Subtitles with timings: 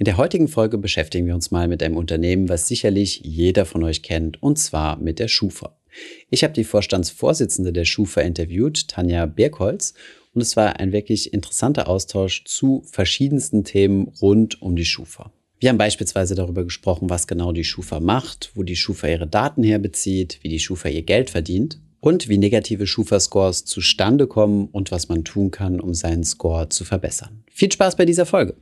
[0.00, 3.82] In der heutigen Folge beschäftigen wir uns mal mit einem Unternehmen, was sicherlich jeder von
[3.82, 5.76] euch kennt, und zwar mit der Schufa.
[6.30, 9.94] Ich habe die Vorstandsvorsitzende der Schufa interviewt, Tanja Birkholz,
[10.34, 15.32] und es war ein wirklich interessanter Austausch zu verschiedensten Themen rund um die Schufa.
[15.58, 19.64] Wir haben beispielsweise darüber gesprochen, was genau die Schufa macht, wo die Schufa ihre Daten
[19.64, 25.08] herbezieht, wie die Schufa ihr Geld verdient und wie negative Schufa-Scores zustande kommen und was
[25.08, 27.42] man tun kann, um seinen Score zu verbessern.
[27.50, 28.54] Viel Spaß bei dieser Folge!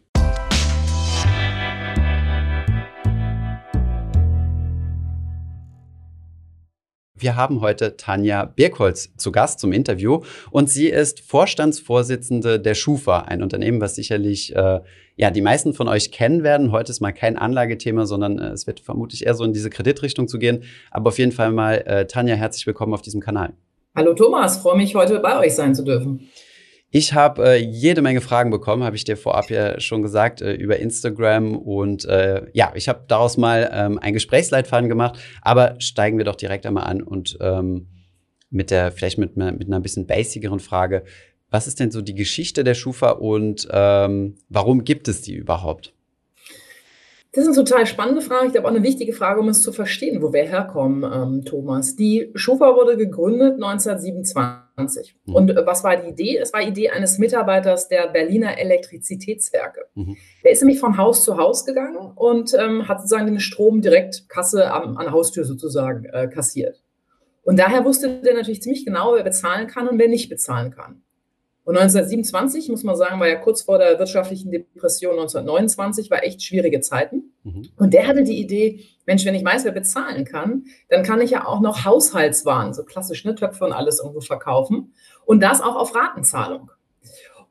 [7.18, 10.20] Wir haben heute Tanja Birkholz zu Gast zum Interview
[10.50, 14.80] und sie ist Vorstandsvorsitzende der Schufa, ein Unternehmen, was sicherlich äh,
[15.16, 16.72] ja die meisten von euch kennen werden.
[16.72, 20.28] Heute ist mal kein Anlagethema, sondern äh, es wird vermutlich eher so in diese Kreditrichtung
[20.28, 20.64] zu gehen.
[20.90, 23.54] Aber auf jeden Fall mal, äh, Tanja, herzlich willkommen auf diesem Kanal.
[23.94, 26.28] Hallo Thomas, freue mich heute bei euch sein zu dürfen.
[26.90, 30.52] Ich habe äh, jede Menge Fragen bekommen, habe ich dir vorab ja schon gesagt, äh,
[30.52, 31.56] über Instagram.
[31.56, 35.18] Und äh, ja, ich habe daraus mal ähm, ein Gesprächsleitfaden gemacht.
[35.42, 37.88] Aber steigen wir doch direkt einmal an und ähm,
[38.50, 41.04] mit der, vielleicht mit, mit einer bisschen basiceren Frage.
[41.50, 45.95] Was ist denn so die Geschichte der Schufa und ähm, warum gibt es die überhaupt?
[47.36, 48.46] Das ist eine total spannende Frage.
[48.46, 51.94] Ich glaube auch eine wichtige Frage, um es zu verstehen, wo wir herkommen, ähm, Thomas.
[51.94, 55.16] Die Schufa wurde gegründet 1927.
[55.26, 55.34] Mhm.
[55.34, 56.38] Und äh, was war die Idee?
[56.38, 59.82] Es war die Idee eines Mitarbeiters der Berliner Elektrizitätswerke.
[59.94, 60.16] Mhm.
[60.44, 64.30] Der ist nämlich von Haus zu Haus gegangen und ähm, hat sozusagen den Strom direkt
[64.30, 66.82] Kasse am, an Haustür sozusagen äh, kassiert.
[67.42, 71.02] Und daher wusste der natürlich ziemlich genau, wer bezahlen kann und wer nicht bezahlen kann.
[71.66, 76.40] Und 1927, muss man sagen, war ja kurz vor der wirtschaftlichen Depression 1929, war echt
[76.40, 77.32] schwierige Zeiten.
[77.42, 77.68] Mhm.
[77.76, 81.32] Und der hatte die Idee, Mensch, wenn ich weiß, wer bezahlen kann, dann kann ich
[81.32, 84.94] ja auch noch Haushaltswaren, so klassisch ne, Töpfe und alles irgendwo verkaufen.
[85.24, 86.70] Und das auch auf Ratenzahlung.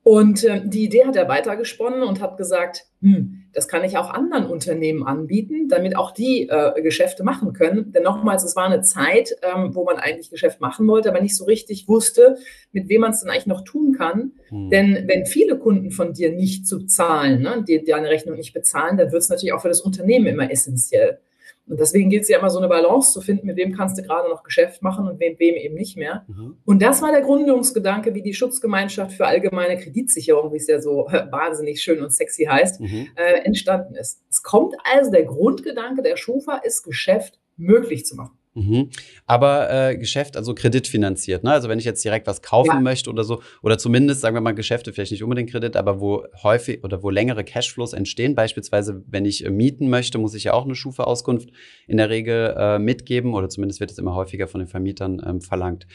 [0.03, 4.09] Und äh, die Idee hat er weitergesponnen und hat gesagt, hm, das kann ich auch
[4.09, 7.91] anderen Unternehmen anbieten, damit auch die äh, Geschäfte machen können.
[7.91, 11.37] Denn nochmals, es war eine Zeit, ähm, wo man eigentlich Geschäft machen wollte, aber nicht
[11.37, 12.37] so richtig wusste,
[12.71, 14.31] mit wem man es denn eigentlich noch tun kann.
[14.49, 14.71] Hm.
[14.71, 18.97] Denn wenn viele Kunden von dir nicht zu zahlen, ne, die deine Rechnung nicht bezahlen,
[18.97, 21.19] dann wird es natürlich auch für das Unternehmen immer essentiell.
[21.67, 24.03] Und deswegen gilt es ja immer so eine Balance zu finden, mit wem kannst du
[24.03, 26.23] gerade noch Geschäft machen und wem, wem eben nicht mehr.
[26.27, 26.57] Mhm.
[26.63, 31.07] Und das war der Gründungsgedanke, wie die Schutzgemeinschaft für allgemeine Kreditsicherung, wie es ja so
[31.31, 33.07] wahnsinnig schön und sexy heißt, mhm.
[33.15, 34.21] äh, entstanden ist.
[34.29, 38.37] Es kommt also, der Grundgedanke der Schufa ist, Geschäft möglich zu machen.
[38.55, 38.89] Mhm.
[39.25, 41.43] Aber äh, Geschäft, also kreditfinanziert.
[41.43, 41.51] Ne?
[41.51, 42.79] Also wenn ich jetzt direkt was kaufen ja.
[42.79, 46.23] möchte oder so, oder zumindest, sagen wir mal, Geschäfte, vielleicht nicht unbedingt Kredit, aber wo
[46.41, 50.53] häufig oder wo längere Cashflows entstehen, beispielsweise wenn ich äh, mieten möchte, muss ich ja
[50.53, 51.49] auch eine Schufa-Auskunft
[51.85, 55.41] in der Regel äh, mitgeben oder zumindest wird es immer häufiger von den Vermietern ähm,
[55.41, 55.85] verlangt.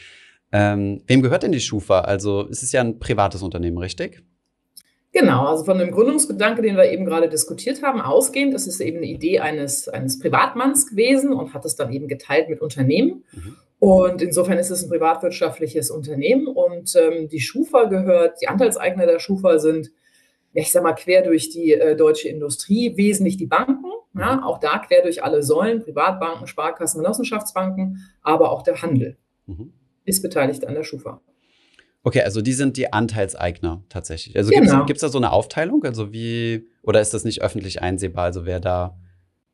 [0.51, 2.01] Ähm, wem gehört denn die Schufa?
[2.01, 4.23] Also es ist ja ein privates Unternehmen, richtig?
[5.13, 8.97] Genau, also von dem Gründungsgedanke, den wir eben gerade diskutiert haben, ausgehend, das ist eben
[8.97, 13.25] eine Idee eines, eines Privatmanns gewesen und hat es dann eben geteilt mit Unternehmen.
[13.33, 13.57] Mhm.
[13.79, 19.19] Und insofern ist es ein privatwirtschaftliches Unternehmen und ähm, die Schufa gehört, die Anteilseigner der
[19.19, 19.91] Schufa sind,
[20.53, 24.43] ich sag mal, quer durch die äh, deutsche Industrie, wesentlich die Banken, ja, mhm.
[24.43, 29.73] auch da quer durch alle Säulen, Privatbanken, Sparkassen, Genossenschaftsbanken, aber auch der Handel mhm.
[30.05, 31.19] ist beteiligt an der Schufa.
[32.03, 34.35] Okay, also die sind die Anteilseigner tatsächlich.
[34.35, 34.85] Also genau.
[34.85, 35.83] gibt es da so eine Aufteilung?
[35.83, 38.25] Also wie, oder ist das nicht öffentlich einsehbar?
[38.25, 38.97] Also wer da.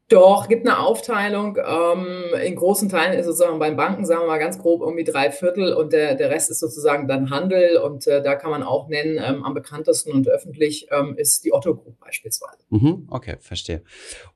[0.08, 1.58] Doch, gibt eine Aufteilung.
[1.58, 2.08] Ähm,
[2.42, 5.32] in großen Teilen ist es sozusagen beim Banken, sagen wir mal ganz grob, irgendwie drei
[5.32, 8.88] Viertel und der, der Rest ist sozusagen dann Handel und äh, da kann man auch
[8.88, 12.60] nennen, ähm, am bekanntesten und öffentlich ähm, ist die Otto Group beispielsweise.
[12.70, 13.84] Mhm, okay, verstehe.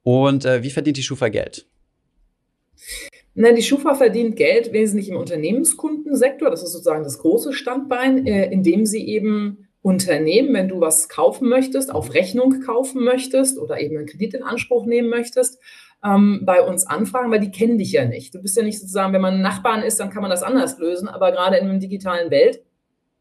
[0.04, 1.71] Und äh, wie verdient die Schufa Geld?
[3.34, 6.50] Na, die Schufa verdient Geld wesentlich im Unternehmenskundensektor.
[6.50, 11.50] Das ist sozusagen das große Standbein, äh, indem sie eben Unternehmen, wenn du was kaufen
[11.50, 15.60] möchtest, auf Rechnung kaufen möchtest oder eben einen Kredit in Anspruch nehmen möchtest,
[16.04, 18.36] ähm, bei uns anfragen, weil die kennen dich ja nicht.
[18.36, 21.08] Du bist ja nicht sozusagen, wenn man Nachbarn ist, dann kann man das anders lösen,
[21.08, 22.62] aber gerade in einer digitalen Welt,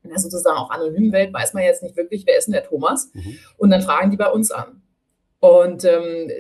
[0.03, 2.65] in der sozusagen auch anonymen Welt, weiß man jetzt nicht wirklich, wer ist denn der
[2.65, 3.11] Thomas?
[3.15, 3.37] Mhm.
[3.57, 4.83] Und dann fragen die bei uns an.
[5.41, 6.31] Und ähm,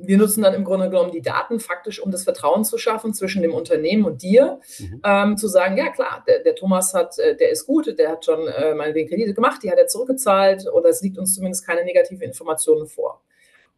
[0.00, 3.42] wir nutzen dann im Grunde genommen die Daten faktisch, um das Vertrauen zu schaffen zwischen
[3.42, 5.00] dem Unternehmen und dir, mhm.
[5.04, 8.24] ähm, zu sagen, ja klar, der, der, Thomas hat, äh, der ist gut, der hat
[8.24, 11.84] schon äh, meinetwegen Kredite gemacht, die hat er zurückgezahlt oder es liegt uns zumindest keine
[11.84, 13.22] negative Informationen vor.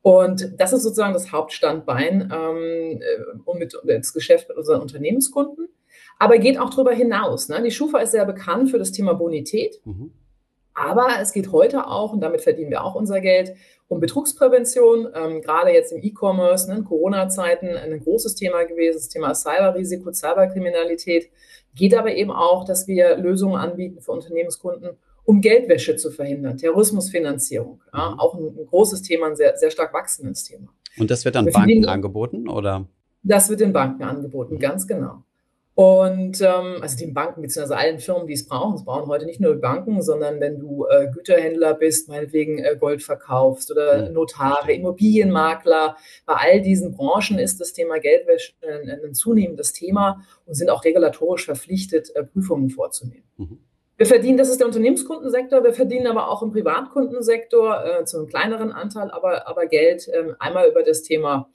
[0.02, 5.68] Und das ist sozusagen das Hauptstandbein ähm, äh, und mit das Geschäft mit unseren Unternehmenskunden.
[6.18, 7.48] Aber geht auch darüber hinaus.
[7.48, 7.62] Ne?
[7.62, 9.80] Die Schufa ist sehr bekannt für das Thema Bonität.
[9.84, 10.12] Mhm.
[10.74, 13.54] Aber es geht heute auch, und damit verdienen wir auch unser Geld,
[13.88, 15.08] um Betrugsprävention.
[15.14, 20.12] Ähm, gerade jetzt im E-Commerce, ne, in Corona-Zeiten ein großes Thema gewesen, das Thema Cyberrisiko,
[20.12, 21.30] Cyberkriminalität.
[21.74, 24.90] Geht aber eben auch, dass wir Lösungen anbieten für Unternehmenskunden,
[25.24, 27.80] um Geldwäsche zu verhindern, Terrorismusfinanzierung.
[27.92, 28.20] Ja, mhm.
[28.20, 30.68] auch ein, ein, großes Thema, ein sehr, sehr stark wachsendes Thema.
[30.98, 32.86] Und das wird dann Banken angeboten, oder?
[33.22, 34.60] Das wird den Banken angeboten, mhm.
[34.60, 35.22] ganz genau.
[35.80, 37.72] Und ähm, also den Banken bzw.
[37.72, 38.74] allen Firmen, die es brauchen.
[38.74, 43.02] Es brauchen heute nicht nur Banken, sondern wenn du äh, Güterhändler bist, meinetwegen äh, Gold
[43.02, 45.96] verkaufst oder Notare, Immobilienmakler.
[46.26, 50.84] Bei all diesen Branchen ist das Thema Geldwäsche ein, ein zunehmendes Thema und sind auch
[50.84, 53.24] regulatorisch verpflichtet, äh, Prüfungen vorzunehmen.
[53.38, 53.60] Mhm.
[53.96, 58.26] Wir verdienen, das ist der Unternehmenskundensektor, wir verdienen aber auch im Privatkundensektor äh, zu einem
[58.26, 61.48] kleineren Anteil, aber, aber Geld äh, einmal über das Thema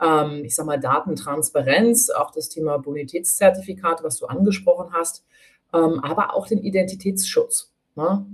[0.00, 5.24] ähm, ich sage mal, Datentransparenz, auch das Thema Bonitätszertifikate, was du angesprochen hast,
[5.72, 7.72] ähm, aber auch den Identitätsschutz.
[7.94, 8.26] Ne?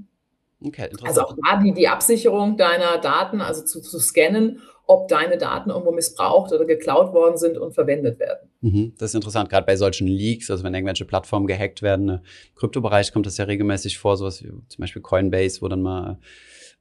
[0.64, 5.36] Okay, also auch da die, die Absicherung deiner Daten, also zu, zu scannen, ob deine
[5.36, 8.48] Daten irgendwo missbraucht oder geklaut worden sind und verwendet werden.
[8.60, 12.08] Mhm, das ist interessant, gerade bei solchen Leaks, also wenn irgendwelche Plattformen gehackt werden.
[12.08, 12.20] Im
[12.54, 16.18] Kryptobereich kommt das ja regelmäßig vor, sowas wie zum Beispiel Coinbase, wo dann mal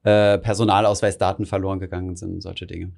[0.03, 2.91] äh, Personalausweisdaten verloren gegangen sind, solche Dinge.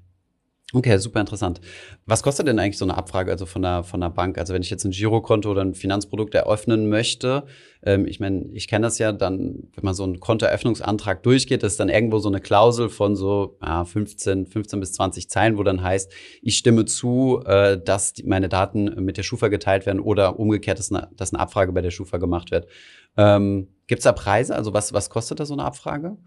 [0.74, 1.62] Okay, super interessant.
[2.06, 4.38] Was kostet denn eigentlich so eine Abfrage also von der, von der Bank?
[4.38, 7.46] Also wenn ich jetzt ein Girokonto oder ein Finanzprodukt eröffnen möchte,
[7.84, 11.80] ähm, ich meine, ich kenne das ja dann, wenn man so einen Kontoeröffnungsantrag durchgeht, ist
[11.80, 15.81] dann irgendwo so eine Klausel von so ja, 15, 15 bis 20 Zeilen, wo dann
[15.81, 16.12] heißt,
[16.42, 20.80] ich stimme zu, äh, dass die, meine Daten mit der Schufa geteilt werden oder umgekehrt,
[20.80, 22.68] dass eine, dass eine Abfrage bei der Schufa gemacht wird.
[23.16, 24.54] Ähm, Gibt es da Preise?
[24.54, 26.18] Also was, was kostet da so eine Abfrage?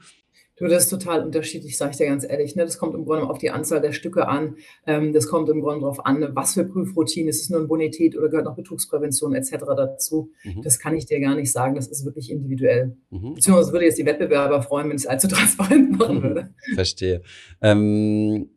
[0.60, 2.54] Du, das ist total unterschiedlich, sage ich dir ganz ehrlich.
[2.54, 2.64] Ne?
[2.64, 4.56] Das kommt im Grunde auf die Anzahl der Stücke an.
[4.86, 7.30] Ähm, das kommt im Grunde darauf an, was für Prüfroutinen.
[7.30, 9.52] Ist es nur eine Bonität oder gehört noch Betrugsprävention etc.
[9.74, 10.32] dazu?
[10.44, 10.60] Mhm.
[10.60, 11.76] Das kann ich dir gar nicht sagen.
[11.76, 12.94] Das ist wirklich individuell.
[13.08, 13.34] Mhm.
[13.34, 16.50] Beziehungsweise würde jetzt die Wettbewerber freuen, wenn ich es allzu transparent machen würde.
[16.74, 17.22] Verstehe.
[17.62, 18.50] Ähm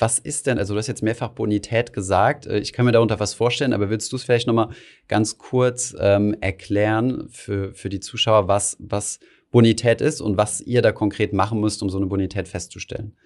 [0.00, 3.18] was ist denn, also du hast jetzt mehrfach Bonität gesagt, äh, ich kann mir darunter
[3.18, 4.68] was vorstellen, aber willst du es vielleicht nochmal
[5.08, 9.18] ganz kurz ähm, erklären für, für die Zuschauer, was, was
[9.50, 13.16] Bonität ist und was ihr da konkret machen müsst, um so eine Bonität festzustellen.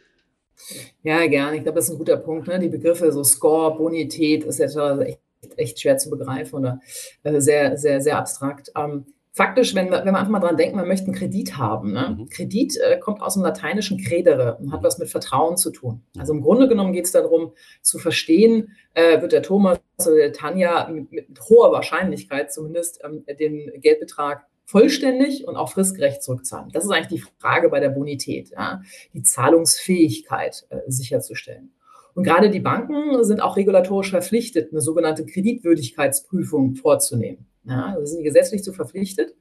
[1.02, 1.56] Ja, gerne.
[1.56, 2.46] Ich glaube, das ist ein guter Punkt.
[2.46, 2.58] Ne?
[2.58, 5.20] Die Begriffe so Score, Bonität ist ja echt,
[5.56, 6.80] echt schwer zu begreifen oder
[7.24, 8.70] äh, sehr, sehr, sehr abstrakt.
[8.76, 11.92] Ähm, faktisch, wenn, wenn man einfach mal dran denkt, man möchte einen Kredit haben.
[11.92, 12.16] Ne?
[12.19, 12.28] Mhm.
[12.28, 14.84] Kredit äh, kommt aus dem lateinischen credere und hat mhm.
[14.84, 16.02] was mit Vertrauen zu tun.
[16.16, 20.32] Also im Grunde genommen geht es darum, zu verstehen, äh, wird der Thomas oder der
[20.32, 26.70] Tanja mit, mit hoher Wahrscheinlichkeit zumindest ähm, den Geldbetrag vollständig und auch fristgerecht zurückzahlen.
[26.72, 28.80] Das ist eigentlich die Frage bei der Bonität, ja,
[29.12, 31.72] die Zahlungsfähigkeit äh, sicherzustellen.
[32.14, 37.46] Und gerade die Banken sind auch regulatorisch verpflichtet, eine sogenannte Kreditwürdigkeitsprüfung vorzunehmen.
[37.64, 39.34] Ja, da sind die gesetzlich zu verpflichtet.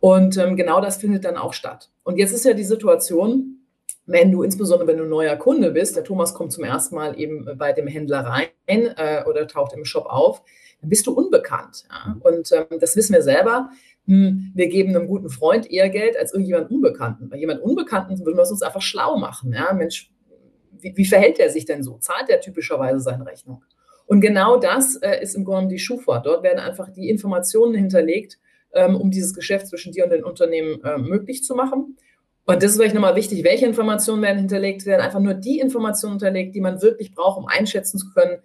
[0.00, 1.90] Und ähm, genau das findet dann auch statt.
[2.04, 3.58] Und jetzt ist ja die Situation,
[4.06, 7.18] wenn du, insbesondere wenn du ein neuer Kunde bist, der Thomas kommt zum ersten Mal
[7.20, 10.42] eben bei dem Händler rein äh, oder taucht im Shop auf,
[10.80, 11.84] dann bist du unbekannt.
[11.90, 12.16] Ja?
[12.20, 13.70] Und ähm, das wissen wir selber
[14.08, 17.28] wir geben einem guten Freund eher Geld als irgendjemand Unbekannten.
[17.28, 19.52] Bei jemand Unbekannten würden wir es uns einfach schlau machen.
[19.52, 20.10] Ja, Mensch,
[20.80, 21.98] wie, wie verhält er sich denn so?
[21.98, 23.62] Zahlt er typischerweise seine Rechnung?
[24.06, 26.20] Und genau das äh, ist im Grunde die Schufa.
[26.20, 28.38] Dort werden einfach die Informationen hinterlegt,
[28.72, 31.98] ähm, um dieses Geschäft zwischen dir und den Unternehmen äh, möglich zu machen.
[32.46, 36.14] Und das ist vielleicht nochmal wichtig, welche Informationen werden hinterlegt, werden einfach nur die Informationen
[36.14, 38.38] hinterlegt, die man wirklich braucht, um einschätzen zu können,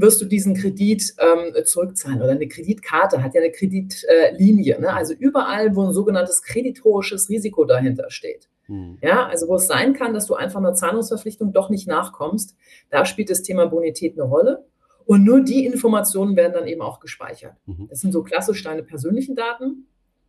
[0.00, 2.22] wirst du diesen Kredit ähm, zurückzahlen.
[2.22, 4.80] Oder eine Kreditkarte hat ja eine Kreditlinie.
[4.80, 4.92] Ne?
[4.92, 8.48] Also überall, wo ein sogenanntes kreditorisches Risiko dahinter steht.
[8.68, 8.98] Mhm.
[9.02, 12.56] Ja, also wo es sein kann, dass du einfach einer Zahlungsverpflichtung doch nicht nachkommst,
[12.90, 14.64] da spielt das Thema Bonität eine Rolle.
[15.06, 17.54] Und nur die Informationen werden dann eben auch gespeichert.
[17.66, 17.88] Mhm.
[17.88, 19.86] Das sind so klassisch deine persönlichen Daten.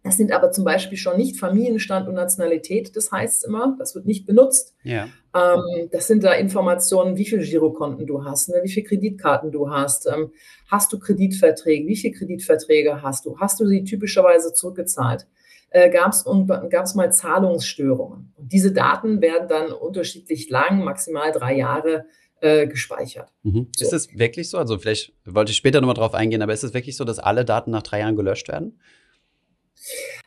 [0.10, 4.08] Das sind aber zum Beispiel schon nicht Familienstand und Nationalität, das heißt immer, das wird
[4.08, 4.74] nicht benutzt.
[4.82, 5.08] Ja.
[5.36, 9.70] Ähm, das sind da Informationen, wie viele Girokonten du hast, ne, wie viele Kreditkarten du
[9.70, 10.32] hast, ähm,
[10.66, 15.28] hast du Kreditverträge, wie viele Kreditverträge hast du, hast du sie typischerweise zurückgezahlt,
[15.70, 18.34] äh, gab es mal Zahlungsstörungen.
[18.36, 22.06] Und diese Daten werden dann unterschiedlich lang, maximal drei Jahre,
[22.42, 23.32] äh, gespeichert.
[23.44, 23.68] Mhm.
[23.76, 23.86] So.
[23.86, 24.58] Ist es wirklich so?
[24.58, 27.46] Also vielleicht wollte ich später nochmal drauf eingehen, aber ist es wirklich so, dass alle
[27.46, 28.80] Daten nach drei Jahren gelöscht werden?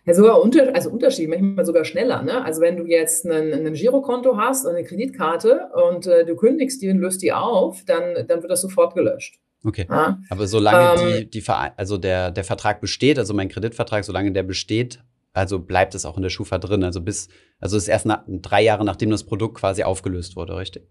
[0.05, 2.23] Ja, sogar unter, also Unterschied, manchmal sogar schneller.
[2.23, 2.45] Ne?
[2.45, 6.91] Also wenn du jetzt ein, ein Girokonto hast, eine Kreditkarte und äh, du kündigst die
[6.91, 9.39] und löst die auf, dann, dann wird das sofort gelöscht.
[9.65, 9.87] Okay.
[9.89, 10.19] Ja?
[10.29, 14.43] Aber solange ähm, die, die also der, der Vertrag besteht, also mein Kreditvertrag, solange der
[14.43, 15.01] besteht,
[15.35, 16.85] also bleibt es auch in der Schufa drin.
[16.85, 20.89] Also bis, also ist erst nach, drei Jahre, nachdem das Produkt quasi aufgelöst wurde, richtig?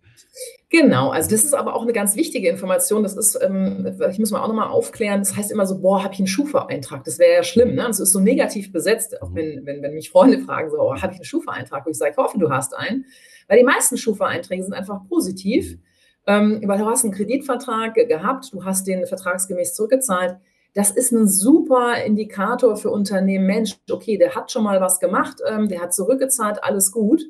[0.69, 3.03] Genau, also das ist aber auch eine ganz wichtige Information.
[3.03, 6.13] Das ist, ähm, ich muss mal auch nochmal aufklären, das heißt immer so, boah, habe
[6.13, 7.03] ich einen Schufa-Eintrag?
[7.03, 7.83] Das wäre ja schlimm, ne?
[7.85, 9.35] Das ist so negativ besetzt, auch mhm.
[9.35, 11.85] wenn, wenn, wenn mich Freunde fragen, so, oh, habe ich einen Schufa-Eintrag?
[11.85, 13.05] Und ich sage, ich hoffe, du hast einen.
[13.47, 15.81] Weil die meisten Schufa-Einträge sind einfach positiv, mhm.
[16.25, 20.37] ähm, weil du hast einen Kreditvertrag gehabt, du hast den vertragsgemäß zurückgezahlt
[20.73, 23.45] das ist ein super Indikator für Unternehmen.
[23.45, 27.23] Mensch, okay, der hat schon mal was gemacht, ähm, der hat zurückgezahlt, alles gut.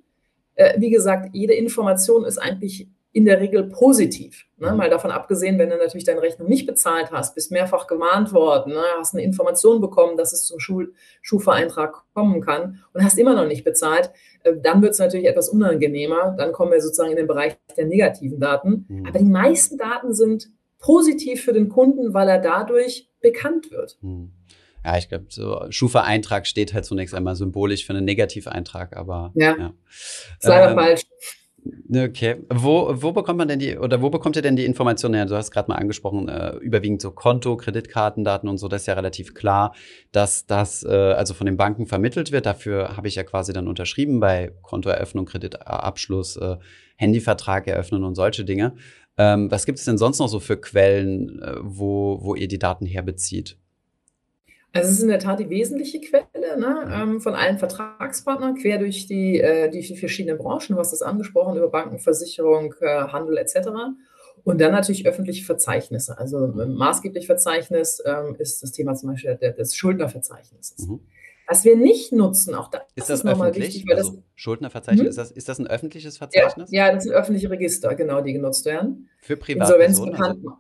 [0.55, 4.45] Äh, wie gesagt, jede Information ist eigentlich in der Regel positiv.
[4.57, 4.71] Ne?
[4.71, 4.77] Mhm.
[4.77, 8.73] Mal davon abgesehen, wenn du natürlich deine Rechnung nicht bezahlt hast, bist mehrfach gewarnt worden,
[8.73, 8.83] ne?
[8.99, 13.47] hast eine Information bekommen, dass es zum Schul Schufa-Eintrag kommen kann und hast immer noch
[13.47, 14.11] nicht bezahlt,
[14.43, 16.35] äh, dann wird es natürlich etwas unangenehmer.
[16.37, 18.85] Dann kommen wir sozusagen in den Bereich der negativen Daten.
[18.87, 19.05] Mhm.
[19.07, 20.49] Aber die meisten Daten sind
[20.81, 23.97] positiv für den Kunden, weil er dadurch bekannt wird.
[24.01, 24.33] Mhm.
[24.83, 29.55] Ja, ich glaube, so Schufa-Eintrag steht halt zunächst einmal symbolisch für einen Negativeintrag, aber ja,
[29.57, 29.73] ja.
[30.41, 31.03] leider ähm, falsch.
[31.93, 32.37] Okay.
[32.49, 35.25] Wo, wo bekommt man denn die, oder wo bekommt ihr denn die Informationen her?
[35.27, 38.95] Du hast gerade mal angesprochen, äh, überwiegend so Konto, Kreditkartendaten und so, das ist ja
[38.95, 39.75] relativ klar,
[40.11, 42.47] dass das äh, also von den Banken vermittelt wird.
[42.47, 46.57] Dafür habe ich ja quasi dann unterschrieben bei Kontoeröffnung, Kreditabschluss, äh,
[46.95, 48.75] Handyvertrag eröffnen und solche Dinge.
[49.17, 52.59] Ähm, was gibt es denn sonst noch so für Quellen, äh, wo, wo ihr die
[52.59, 53.57] Daten herbezieht?
[54.73, 58.77] Also es ist in der Tat die wesentliche Quelle ne, ähm, von allen Vertragspartnern, quer
[58.77, 60.75] durch die, äh, die verschiedenen Branchen.
[60.75, 63.67] Du hast das angesprochen, über Banken, Versicherung, äh, Handel etc.
[64.43, 66.17] Und dann natürlich öffentliche Verzeichnisse.
[66.17, 70.87] Also ein maßgeblich Verzeichnis ähm, ist das Thema zum Beispiel der, des Schuldnerverzeichnisses.
[70.87, 71.01] Mhm.
[71.51, 73.85] Was wir nicht nutzen, auch da ist das, ist nochmal wichtig.
[73.85, 75.09] Weil also, das, Schuldnerverzeichnis, hm?
[75.09, 76.71] ist, das, ist das ein öffentliches Verzeichnis?
[76.71, 79.09] Ja, ja, das sind öffentliche Register, genau, die genutzt werden.
[79.19, 79.81] Für Privatpersonen?
[79.89, 80.57] Insolvenzbekannt, also?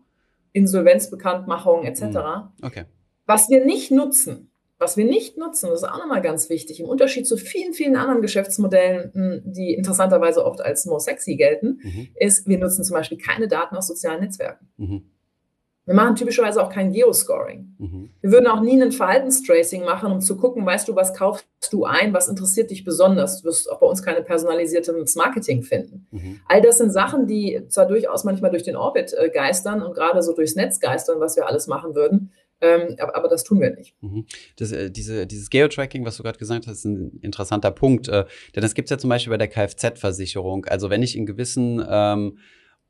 [0.51, 2.01] Insolvenzbekanntmachung etc.
[2.01, 2.17] Mhm.
[2.61, 2.85] Okay.
[3.25, 6.87] Was wir nicht nutzen, was wir nicht nutzen, das ist auch nochmal ganz wichtig, im
[6.87, 12.09] Unterschied zu vielen, vielen anderen Geschäftsmodellen, hm, die interessanterweise oft als more sexy gelten, mhm.
[12.15, 14.67] ist, wir nutzen zum Beispiel keine Daten aus sozialen Netzwerken.
[14.75, 15.11] Mhm.
[15.85, 17.75] Wir machen typischerweise auch kein Geoscoring.
[17.79, 18.09] Mhm.
[18.21, 21.85] Wir würden auch nie ein Verhaltenstracing machen, um zu gucken, weißt du, was kaufst du
[21.85, 23.41] ein, was interessiert dich besonders.
[23.41, 26.07] Du wirst auch bei uns keine personalisiertes Marketing finden.
[26.11, 26.39] Mhm.
[26.47, 30.21] All das sind Sachen, die zwar durchaus manchmal durch den Orbit äh, geistern und gerade
[30.21, 33.71] so durchs Netz geistern, was wir alles machen würden, ähm, aber, aber, das tun wir
[33.71, 33.95] nicht.
[34.01, 34.25] Mhm.
[34.57, 38.07] Das, äh, diese, dieses Geotracking, was du gerade gesagt hast, ist ein interessanter Punkt.
[38.07, 40.65] Äh, denn das gibt es ja zum Beispiel bei der Kfz-Versicherung.
[40.65, 42.37] Also wenn ich in gewissen ähm,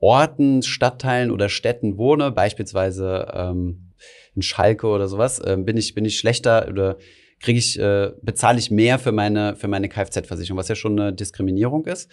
[0.02, 3.92] Orten, Stadtteilen oder Städten wohne, beispielsweise ähm,
[4.36, 6.98] in Schalke oder sowas, äh, bin ich bin ich schlechter oder
[7.40, 11.14] kriege ich äh, bezahle ich mehr für meine für meine Kfz-Versicherung, was ja schon eine
[11.14, 12.10] Diskriminierung ist.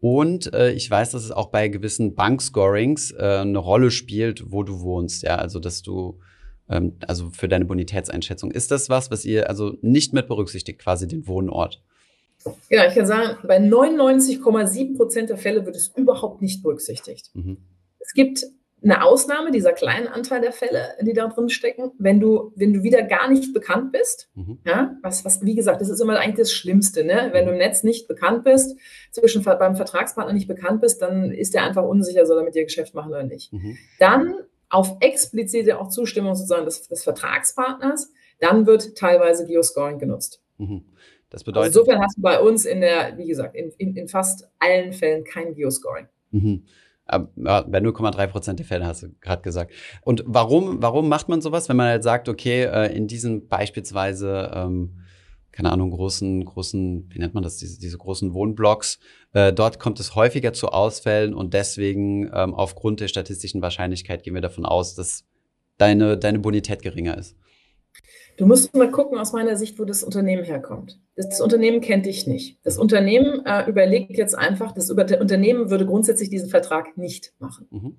[0.00, 4.62] Und äh, ich weiß, dass es auch bei gewissen Bankscorings äh, eine Rolle spielt, wo
[4.62, 5.22] du wohnst.
[5.22, 6.18] Ja, also dass du
[6.68, 8.50] ähm, also für deine Bonitätseinschätzung.
[8.50, 11.82] Ist das was, was ihr also nicht mit berücksichtigt, quasi den Wohnort?
[12.68, 17.30] Ja, ich kann sagen, bei 99,7 Prozent der Fälle wird es überhaupt nicht berücksichtigt.
[17.34, 17.58] Mhm.
[18.00, 18.44] Es gibt
[18.84, 22.82] eine Ausnahme, dieser kleinen Anteil der Fälle, die da drin stecken, wenn du, wenn du
[22.82, 24.28] wieder gar nicht bekannt bist.
[24.34, 24.58] Mhm.
[24.66, 27.28] Ja, was, was, wie gesagt, das ist immer eigentlich das Schlimmste, ne?
[27.32, 28.76] Wenn du im Netz nicht bekannt bist,
[29.12, 32.64] zwischen beim Vertragspartner nicht bekannt bist, dann ist der einfach unsicher, soll er mit dir
[32.64, 33.52] Geschäft machen oder nicht.
[33.52, 33.78] Mhm.
[34.00, 34.34] Dann
[34.68, 40.42] auf explizite auch Zustimmung sozusagen des, des Vertragspartners, dann wird teilweise Geoscoring genutzt.
[40.58, 40.84] Mhm.
[41.32, 41.68] Das bedeutet.
[41.68, 44.92] Also insofern hast du bei uns in der, wie gesagt, in, in, in fast allen
[44.92, 46.06] Fällen kein Geoscoring.
[46.30, 46.64] Mhm.
[47.10, 49.72] Ja, bei 0,3 Prozent der Fälle hast du gerade gesagt.
[50.02, 54.50] Und warum, warum macht man sowas, wenn man halt sagt, okay, äh, in diesem beispielsweise
[54.54, 55.02] ähm,
[55.52, 58.98] keine Ahnung, großen, großen, wie nennt man das, diese, diese großen Wohnblocks.
[59.34, 64.34] Äh, dort kommt es häufiger zu Ausfällen und deswegen ähm, aufgrund der statistischen Wahrscheinlichkeit gehen
[64.34, 65.26] wir davon aus, dass
[65.76, 67.36] deine, deine Bonität geringer ist.
[68.36, 71.00] Du musst mal gucken aus meiner Sicht, wo das Unternehmen herkommt.
[71.16, 72.58] Das Unternehmen kennt dich nicht.
[72.64, 77.66] Das Unternehmen äh, überlegt jetzt einfach, das Unternehmen würde grundsätzlich diesen Vertrag nicht machen.
[77.70, 77.96] Mhm.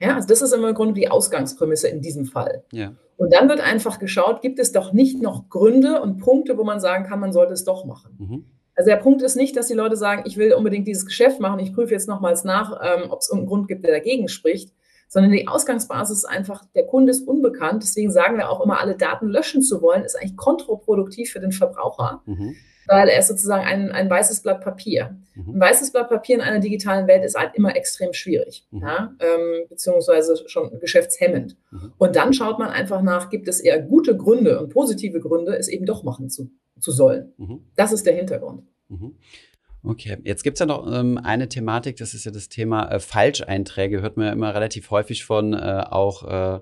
[0.00, 2.64] Ja, also das ist immer im Grunde die Ausgangsprämisse in diesem Fall.
[2.72, 2.94] Ja.
[3.16, 6.80] Und dann wird einfach geschaut, gibt es doch nicht noch Gründe und Punkte, wo man
[6.80, 8.16] sagen kann, man sollte es doch machen.
[8.18, 8.44] Mhm.
[8.74, 11.60] Also der Punkt ist nicht, dass die Leute sagen, ich will unbedingt dieses Geschäft machen,
[11.60, 14.72] ich prüfe jetzt nochmals nach, ähm, ob es irgendeinen Grund gibt, der dagegen spricht,
[15.12, 18.96] sondern die Ausgangsbasis ist einfach, der Kunde ist unbekannt, deswegen sagen wir auch immer, alle
[18.96, 22.22] Daten löschen zu wollen, ist eigentlich kontraproduktiv für den Verbraucher.
[22.24, 25.16] Mhm weil er ist sozusagen ein, ein weißes Blatt Papier.
[25.34, 25.54] Mhm.
[25.54, 28.82] Ein weißes Blatt Papier in einer digitalen Welt ist halt immer extrem schwierig, mhm.
[28.82, 31.56] ja, ähm, beziehungsweise schon geschäftshemmend.
[31.70, 31.92] Mhm.
[31.98, 35.68] Und dann schaut man einfach nach, gibt es eher gute Gründe und positive Gründe, es
[35.68, 36.50] eben doch machen zu,
[36.80, 37.32] zu sollen.
[37.36, 37.60] Mhm.
[37.76, 38.64] Das ist der Hintergrund.
[39.84, 43.00] Okay, jetzt gibt es ja noch ähm, eine Thematik, das ist ja das Thema äh,
[43.00, 46.60] Falscheinträge, hört man ja immer relativ häufig von, äh, auch äh,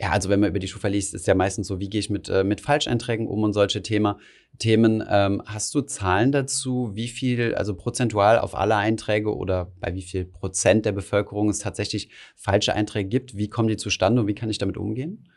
[0.00, 2.08] ja, also wenn man über die Schufa liest, ist ja meistens so, wie gehe ich
[2.08, 4.18] mit, äh, mit Falscheinträgen um und solche Thema,
[4.58, 5.04] Themen.
[5.06, 10.00] Ähm, hast du Zahlen dazu, wie viel, also prozentual auf alle Einträge oder bei wie
[10.00, 13.36] viel Prozent der Bevölkerung es tatsächlich falsche Einträge gibt?
[13.36, 15.28] Wie kommen die zustande und wie kann ich damit umgehen?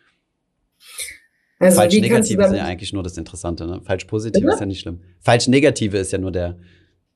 [1.59, 3.81] Also, Falsch negative ist ja eigentlich nur das Interessante, ne?
[3.83, 4.53] Falsch positive ja?
[4.53, 5.01] ist ja nicht schlimm.
[5.19, 6.57] Falsch negative ist ja nur der,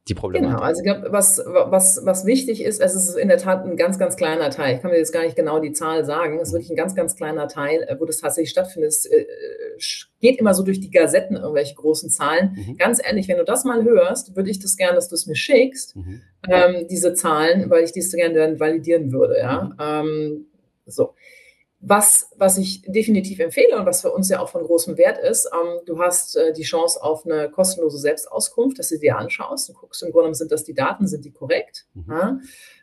[0.08, 0.56] die Problematik.
[0.56, 3.76] Genau, also ich glaube, was, was, was wichtig ist, es ist in der Tat ein
[3.76, 4.76] ganz, ganz kleiner Teil.
[4.76, 6.40] Ich kann mir jetzt gar nicht genau die Zahl sagen.
[6.40, 8.90] Es ist wirklich ein ganz, ganz kleiner Teil, äh, wo das tatsächlich stattfindet.
[8.90, 9.26] Es äh,
[10.22, 12.56] geht immer so durch die Gazetten, irgendwelche großen Zahlen.
[12.56, 12.78] Mhm.
[12.78, 15.36] Ganz ehrlich, wenn du das mal hörst, würde ich das gerne, dass du es mir
[15.36, 16.22] schickst, mhm.
[16.50, 19.38] ähm, diese Zahlen, weil ich dies gerne dann validieren würde.
[19.38, 19.64] Ja?
[19.64, 19.76] Mhm.
[19.80, 20.46] Ähm,
[20.86, 21.14] so.
[21.80, 25.48] Was, was ich definitiv empfehle und was für uns ja auch von großem Wert ist,
[25.54, 29.76] ähm, du hast äh, die Chance auf eine kostenlose Selbstauskunft, dass du dir anschaust und
[29.76, 31.86] guckst, im Grunde sind das die Daten, sind die korrekt?
[31.94, 32.06] Mhm.
[32.10, 32.40] Ja?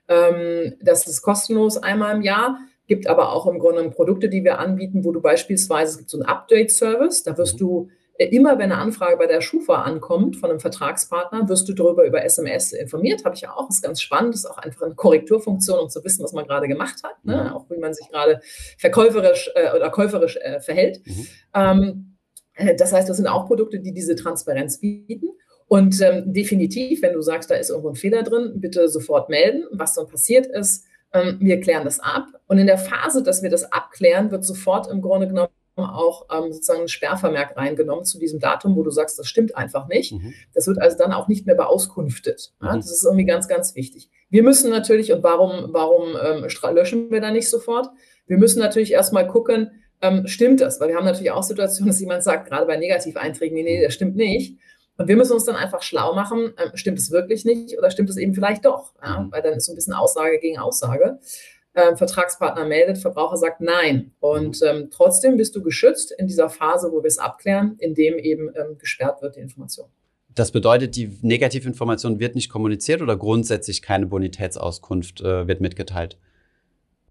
[0.06, 4.60] Ähm, das ist kostenlos einmal im Jahr, gibt aber auch im Grunde Produkte, die wir
[4.60, 7.58] anbieten, wo du beispielsweise, es gibt so einen Update-Service, da wirst mhm.
[7.58, 12.04] du immer wenn eine Anfrage bei der Schufa ankommt von einem Vertragspartner, wirst du darüber
[12.04, 13.24] über SMS informiert.
[13.24, 13.68] Habe ich ja auch.
[13.68, 14.34] Ist ganz spannend.
[14.34, 17.24] Das ist auch einfach eine Korrekturfunktion, um zu wissen, was man gerade gemacht hat.
[17.24, 17.36] Ne?
[17.36, 17.56] Mhm.
[17.56, 18.40] Auch wie man sich gerade
[18.78, 21.00] verkäuferisch äh, oder käuferisch äh, verhält.
[21.04, 21.26] Mhm.
[21.54, 22.16] Ähm,
[22.54, 25.30] äh, das heißt, das sind auch Produkte, die diese Transparenz bieten.
[25.66, 29.64] Und ähm, definitiv, wenn du sagst, da ist irgendwo ein Fehler drin, bitte sofort melden.
[29.72, 32.26] Was dann passiert ist, ähm, wir klären das ab.
[32.46, 36.52] Und in der Phase, dass wir das abklären, wird sofort im Grunde genommen auch ähm,
[36.52, 40.12] sozusagen ein Sperrvermerk reingenommen zu diesem Datum, wo du sagst, das stimmt einfach nicht.
[40.12, 40.34] Mhm.
[40.54, 42.52] Das wird also dann auch nicht mehr beauskunftet.
[42.62, 42.72] Ja?
[42.72, 42.76] Mhm.
[42.76, 44.10] Das ist irgendwie ganz, ganz wichtig.
[44.30, 47.88] Wir müssen natürlich, und warum, warum ähm, löschen wir da nicht sofort?
[48.26, 50.80] Wir müssen natürlich erstmal gucken, ähm, stimmt das?
[50.80, 54.16] Weil wir haben natürlich auch Situationen, dass jemand sagt, gerade bei Negativeinträgen, nee, das stimmt
[54.16, 54.58] nicht.
[54.96, 58.10] Und wir müssen uns dann einfach schlau machen, ähm, stimmt es wirklich nicht oder stimmt
[58.10, 58.92] es eben vielleicht doch?
[59.02, 59.20] Ja?
[59.20, 59.32] Mhm.
[59.32, 61.18] Weil dann ist so ein bisschen Aussage gegen Aussage
[61.74, 64.12] äh, Vertragspartner meldet, Verbraucher sagt nein.
[64.20, 64.66] Und mhm.
[64.66, 68.78] ähm, trotzdem bist du geschützt in dieser Phase, wo wir es abklären, indem eben ähm,
[68.78, 69.88] gesperrt wird die Information.
[70.34, 76.18] Das bedeutet, die Negativinformation wird nicht kommuniziert oder grundsätzlich keine Bonitätsauskunft äh, wird mitgeteilt?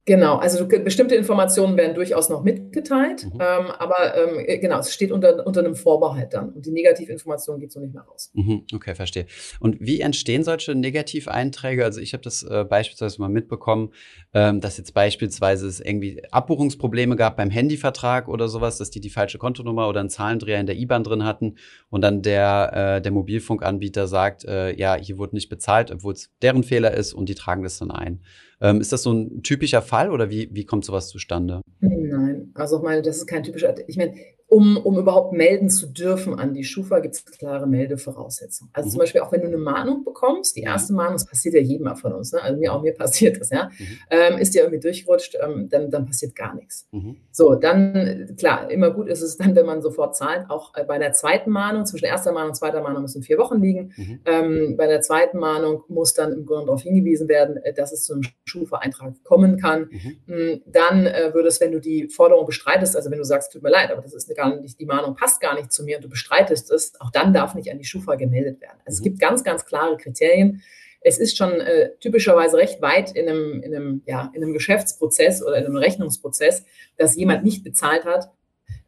[0.06, 3.40] Genau, also bestimmte Informationen werden durchaus noch mitgeteilt, mhm.
[3.40, 7.58] ähm, aber ähm, äh, genau, es steht unter, unter einem Vorbehalt dann und die Negativinformation
[7.58, 8.30] geht so nicht mehr raus.
[8.34, 9.28] Mhm, okay, verstehe.
[9.62, 11.86] Und wie entstehen solche Negativeinträge?
[11.86, 13.94] Also ich habe das äh, beispielsweise mal mitbekommen,
[14.34, 19.10] ähm, dass jetzt beispielsweise es irgendwie Abbuchungsprobleme gab beim Handyvertrag oder sowas, dass die die
[19.10, 21.56] falsche Kontonummer oder einen Zahlendreher in der IBAN drin hatten
[21.90, 26.30] und dann der, äh, der Mobilfunkanbieter sagt, äh, ja, hier wurde nicht bezahlt, obwohl es
[26.42, 28.20] deren Fehler ist und die tragen das dann ein.
[28.64, 31.62] Ähm, ist das so ein typischer Fall oder wie, wie kommt sowas zustande?
[31.82, 33.76] Nein, also ich meine, das ist kein typischer.
[33.88, 34.14] Ich meine,
[34.54, 38.70] um, um überhaupt melden zu dürfen an die Schufa, gibt es klare Meldevoraussetzungen.
[38.74, 38.92] Also mhm.
[38.92, 41.94] zum Beispiel auch wenn du eine Mahnung bekommst, die erste Mahnung, das passiert ja jedem
[41.96, 42.42] von uns, ne?
[42.42, 43.86] also mir auch mir passiert das, ja, mhm.
[44.12, 46.88] ähm, ist dir irgendwie durchgerutscht, ähm, dann, dann passiert gar nichts.
[46.92, 47.18] Mhm.
[47.32, 51.00] So, dann, klar, immer gut ist es dann, wenn man sofort zahlt, auch äh, bei
[51.00, 53.92] der zweiten Mahnung, zwischen erster Mahnung und zweiter Mahnung müssen vier Wochen liegen.
[53.98, 54.20] Mhm.
[54.26, 58.04] Ähm, bei der zweiten Mahnung muss dann im Grunde darauf hingewiesen werden, äh, dass es
[58.04, 59.90] zu einem Schufa-Eintrag kommen kann.
[59.90, 60.36] Mhm.
[60.36, 63.64] Mm, dann äh, würde es, wenn du die Forderung bestreitest, also wenn du sagst, tut
[63.64, 66.06] mir leid, aber das ist gar nicht, die Mahnung passt gar nicht zu mir und
[66.06, 68.78] du bestreitest es, auch dann darf nicht an die Schufa gemeldet werden.
[68.86, 69.00] Also mhm.
[69.00, 70.62] es gibt ganz, ganz klare Kriterien.
[71.02, 75.44] Es ist schon äh, typischerweise recht weit in einem, in, einem, ja, in einem Geschäftsprozess
[75.44, 76.64] oder in einem Rechnungsprozess,
[76.96, 78.32] dass jemand nicht bezahlt hat,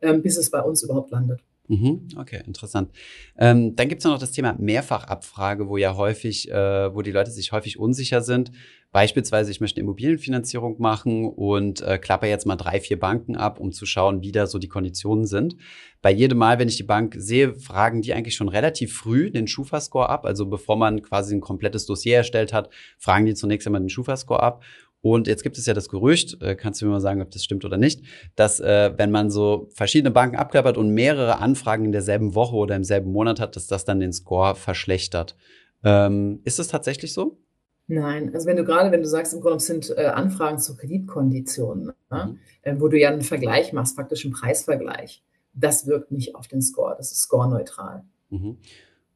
[0.01, 1.41] ähm, bis es bei uns überhaupt landet.
[1.67, 2.91] Mhm, okay, interessant.
[3.37, 7.31] Ähm, dann gibt es noch das Thema Mehrfachabfrage, wo ja häufig, äh, wo die Leute
[7.31, 8.51] sich häufig unsicher sind.
[8.91, 13.73] Beispielsweise, ich möchte Immobilienfinanzierung machen und äh, klappe jetzt mal drei, vier Banken ab, um
[13.73, 15.57] zu schauen, wie da so die Konditionen sind.
[16.01, 19.47] Bei jedem Mal, wenn ich die Bank sehe, fragen die eigentlich schon relativ früh den
[19.47, 20.23] Schufa-Score ab.
[20.23, 24.41] Also bevor man quasi ein komplettes Dossier erstellt hat, fragen die zunächst einmal den Schufa-Score
[24.41, 24.63] ab.
[25.05, 27.43] Und jetzt gibt es ja das Gerücht, äh, kannst du mir mal sagen, ob das
[27.43, 28.01] stimmt oder nicht,
[28.35, 32.75] dass äh, wenn man so verschiedene Banken abklappert und mehrere Anfragen in derselben Woche oder
[32.75, 35.37] im selben Monat hat, dass das dann den Score verschlechtert.
[35.83, 37.37] Ähm, ist das tatsächlich so?
[37.85, 41.91] Nein, also wenn du gerade, wenn du sagst, im Grunde sind äh, Anfragen zu Kreditkonditionen,
[42.09, 42.25] ne?
[42.25, 42.39] mhm.
[42.63, 46.63] äh, wo du ja einen Vergleich machst, praktisch einen Preisvergleich, das wirkt nicht auf den
[46.63, 48.05] Score, das ist score-neutral.
[48.31, 48.57] Mhm.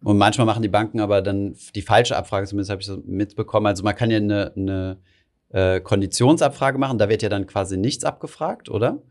[0.04, 3.65] Und manchmal machen die Banken aber dann die falsche Abfrage, zumindest habe ich so mitbekommen.
[3.65, 4.99] Also man kann ja eine, eine
[5.52, 9.02] äh, Konditionsabfrage machen, da wird ja dann quasi nichts abgefragt, oder?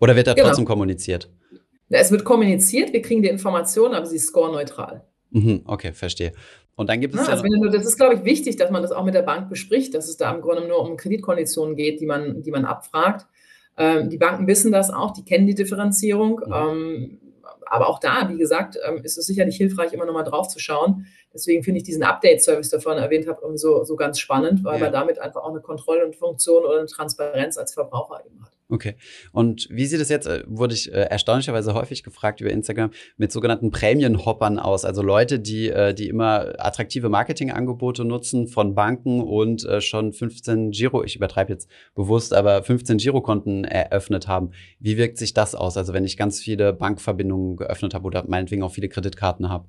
[0.00, 0.48] Oder wird da genau.
[0.48, 1.30] trotzdem kommuniziert?
[1.88, 5.04] Es wird kommuniziert, wir kriegen die Informationen, aber sie ist score-neutral.
[5.30, 6.32] Mhm, okay, verstehe.
[6.76, 7.26] Und dann gibt es.
[7.26, 9.48] Ja, also du, das ist, glaube ich, wichtig, dass man das auch mit der Bank
[9.48, 13.26] bespricht, dass es da im Grunde nur um Kreditkonditionen geht, die man, die man abfragt.
[13.76, 16.40] Ähm, die Banken wissen das auch, die kennen die Differenzierung.
[16.46, 16.52] Mhm.
[16.52, 17.20] Ähm,
[17.66, 21.06] aber auch da, wie gesagt, ähm, ist es sicherlich hilfreich, immer nochmal drauf zu schauen.
[21.32, 24.78] Deswegen finde ich diesen Update-Service, der vorhin erwähnt habe, irgendwie so, so ganz spannend, weil
[24.78, 24.84] ja.
[24.84, 28.52] man damit einfach auch eine Kontrollfunktion oder eine Transparenz als Verbraucher eben hat.
[28.74, 28.96] Okay.
[29.30, 33.30] Und wie sieht es jetzt, äh, wurde ich äh, erstaunlicherweise häufig gefragt über Instagram, mit
[33.30, 34.84] sogenannten Prämienhoppern aus?
[34.84, 40.72] Also Leute, die, äh, die immer attraktive Marketingangebote nutzen von Banken und äh, schon 15
[40.72, 44.50] Giro, ich übertreibe jetzt bewusst, aber 15 Girokonten eröffnet haben.
[44.80, 45.76] Wie wirkt sich das aus?
[45.76, 49.68] Also wenn ich ganz viele Bankverbindungen geöffnet habe oder meinetwegen auch viele Kreditkarten habe?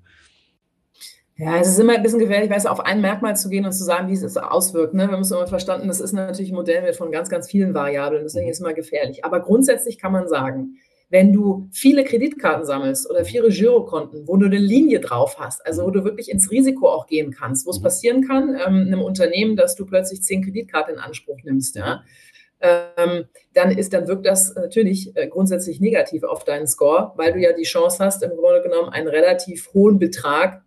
[1.38, 3.74] Ja, es ist immer ein bisschen gefährlich, weißt du, auf ein Merkmal zu gehen und
[3.74, 4.94] zu sagen, wie es sich auswirkt.
[4.94, 5.08] Ne?
[5.08, 7.74] Wir haben es immer verstanden, das ist natürlich ein Modell mit von ganz, ganz vielen
[7.74, 8.52] Variablen, deswegen mhm.
[8.52, 9.26] ist es immer gefährlich.
[9.26, 10.78] Aber grundsätzlich kann man sagen,
[11.10, 15.84] wenn du viele Kreditkarten sammelst oder viele Girokonten, wo du eine Linie drauf hast, also
[15.84, 17.84] wo du wirklich ins Risiko auch gehen kannst, wo es mhm.
[17.84, 22.02] passieren kann, ähm, einem Unternehmen, dass du plötzlich zehn Kreditkarten in Anspruch nimmst, ja,
[22.62, 27.40] ähm, dann ist, dann wirkt das natürlich äh, grundsätzlich negativ auf deinen Score, weil du
[27.40, 30.65] ja die Chance hast, im Grunde genommen einen relativ hohen Betrag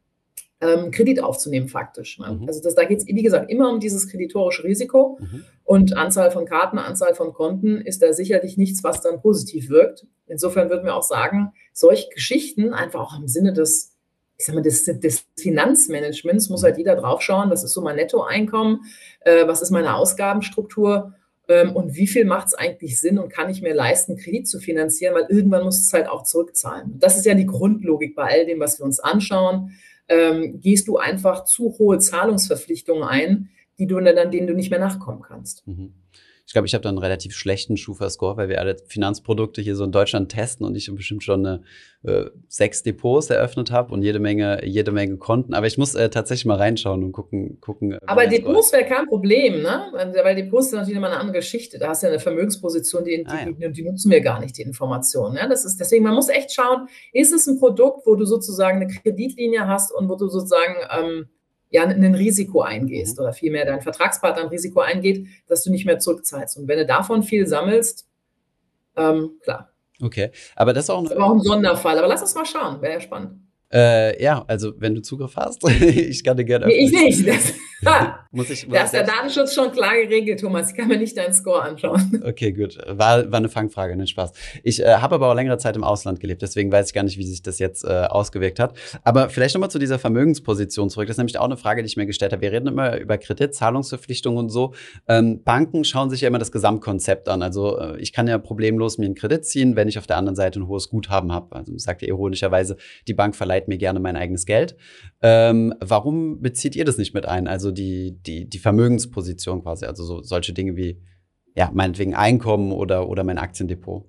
[0.61, 2.19] ähm, Kredit aufzunehmen, faktisch.
[2.19, 2.39] Ne?
[2.41, 2.49] Mhm.
[2.49, 5.45] Also das, da geht es, wie gesagt, immer um dieses kreditorische Risiko mhm.
[5.65, 10.07] und Anzahl von Karten, Anzahl von Konten ist da sicherlich nichts, was dann positiv wirkt.
[10.27, 13.93] Insofern würden wir auch sagen, solche Geschichten einfach auch im Sinne des,
[14.37, 18.81] ich sag mal, des, des Finanzmanagements muss halt jeder draufschauen, was ist so mein Nettoeinkommen,
[19.21, 21.15] äh, was ist meine Ausgabenstruktur
[21.47, 24.59] ähm, und wie viel macht es eigentlich Sinn und kann ich mir leisten, Kredit zu
[24.59, 26.99] finanzieren, weil irgendwann muss es halt auch zurückzahlen.
[26.99, 29.71] Das ist ja die Grundlogik bei all dem, was wir uns anschauen
[30.09, 34.81] ähm, gehst du einfach zu hohe Zahlungsverpflichtungen ein, die du dann, denen du nicht mehr
[34.81, 35.67] nachkommen kannst.
[35.67, 35.93] Mhm.
[36.49, 39.85] Ich glaube, ich habe da einen relativ schlechten Schufa-Score, weil wir alle Finanzprodukte hier so
[39.85, 41.63] in Deutschland testen und ich bestimmt schon eine,
[42.05, 45.53] äh, sechs Depots eröffnet habe und jede Menge, jede Menge Konten.
[45.53, 47.61] Aber ich muss äh, tatsächlich mal reinschauen und gucken.
[47.61, 49.93] gucken Aber Depots wäre kein Problem, ne?
[49.93, 51.79] Weil Depots sind natürlich immer eine andere Geschichte.
[51.79, 53.69] Da hast du ja eine Vermögensposition, die, die, ah, ja.
[53.69, 55.35] die nutzen wir gar nicht, die Informationen.
[55.35, 55.47] Ne?
[55.51, 58.91] Das ist, deswegen, man muss echt schauen, ist es ein Produkt, wo du sozusagen eine
[58.91, 61.29] Kreditlinie hast und wo du sozusagen ähm,
[61.71, 63.25] ja ein Risiko eingehst mhm.
[63.25, 66.59] oder vielmehr dein Vertragspartner ein Risiko eingeht, dass du nicht mehr zurückzahlst.
[66.59, 68.07] Und wenn du davon viel sammelst,
[68.97, 69.71] ähm, klar.
[70.01, 71.99] Okay, aber das ist auch, das ist auch ein Sonderfall.
[71.99, 73.41] Aber lass uns mal schauen, wäre ja spannend.
[73.73, 76.67] Äh, ja, also wenn du Zugriff hast, ich kann dir gerne.
[76.67, 77.55] Nee, ich nicht.
[78.31, 80.71] Muss ich, muss da ist der Datenschutz schon klar geregelt, Thomas.
[80.71, 82.23] Ich kann mir nicht deinen Score anschauen.
[82.29, 82.77] Okay, gut.
[82.87, 84.33] War, war eine Fangfrage, nicht Spaß.
[84.63, 87.17] Ich äh, habe aber auch längere Zeit im Ausland gelebt, deswegen weiß ich gar nicht,
[87.17, 88.75] wie sich das jetzt äh, ausgewirkt hat.
[89.03, 91.07] Aber vielleicht nochmal zu dieser Vermögensposition zurück.
[91.07, 92.43] Das ist nämlich auch eine Frage, die ich mir gestellt habe.
[92.43, 94.75] Wir reden immer über Kredit, Zahlungsverpflichtungen und so.
[95.09, 97.43] Ähm, Banken schauen sich ja immer das Gesamtkonzept an.
[97.43, 100.37] Also äh, ich kann ja problemlos mir einen Kredit ziehen, wenn ich auf der anderen
[100.37, 101.57] Seite ein hohes Guthaben habe.
[101.57, 104.77] Also sagt ihr ironischerweise, die Bank verleiht verleiht mir gerne mein eigenes Geld.
[105.23, 107.49] Ähm, warum bezieht ihr das nicht mit ein?
[107.49, 111.01] Also die, die, die Vermögensposition quasi, also so, solche Dinge wie,
[111.55, 114.05] ja, meinetwegen Einkommen oder, oder mein Aktiendepot.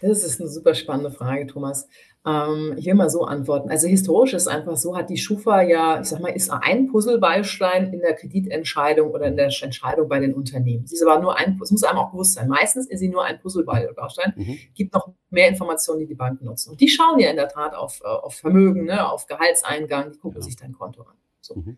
[0.00, 1.86] Das ist eine super spannende Frage, Thomas.
[2.26, 3.70] Ähm, ich will mal so antworten.
[3.70, 7.92] Also historisch ist einfach so, hat die Schufa ja, ich sag mal, ist ein Puzzlebaustein
[7.92, 10.86] in der Kreditentscheidung oder in der Entscheidung bei den Unternehmen.
[10.86, 12.48] Sie ist aber nur ein, es muss einem auch bewusst sein.
[12.48, 14.34] Meistens ist sie nur ein Puzzlebaustein.
[14.36, 14.58] Mhm.
[14.74, 16.70] Gibt noch mehr Informationen, die die Banken nutzen.
[16.70, 20.18] Und die schauen ja in der Tat auf, äh, auf Vermögen, ne, auf Gehaltseingang, die
[20.18, 20.46] gucken genau.
[20.46, 21.16] sich dein Konto an.
[21.40, 21.56] So.
[21.56, 21.76] Mhm.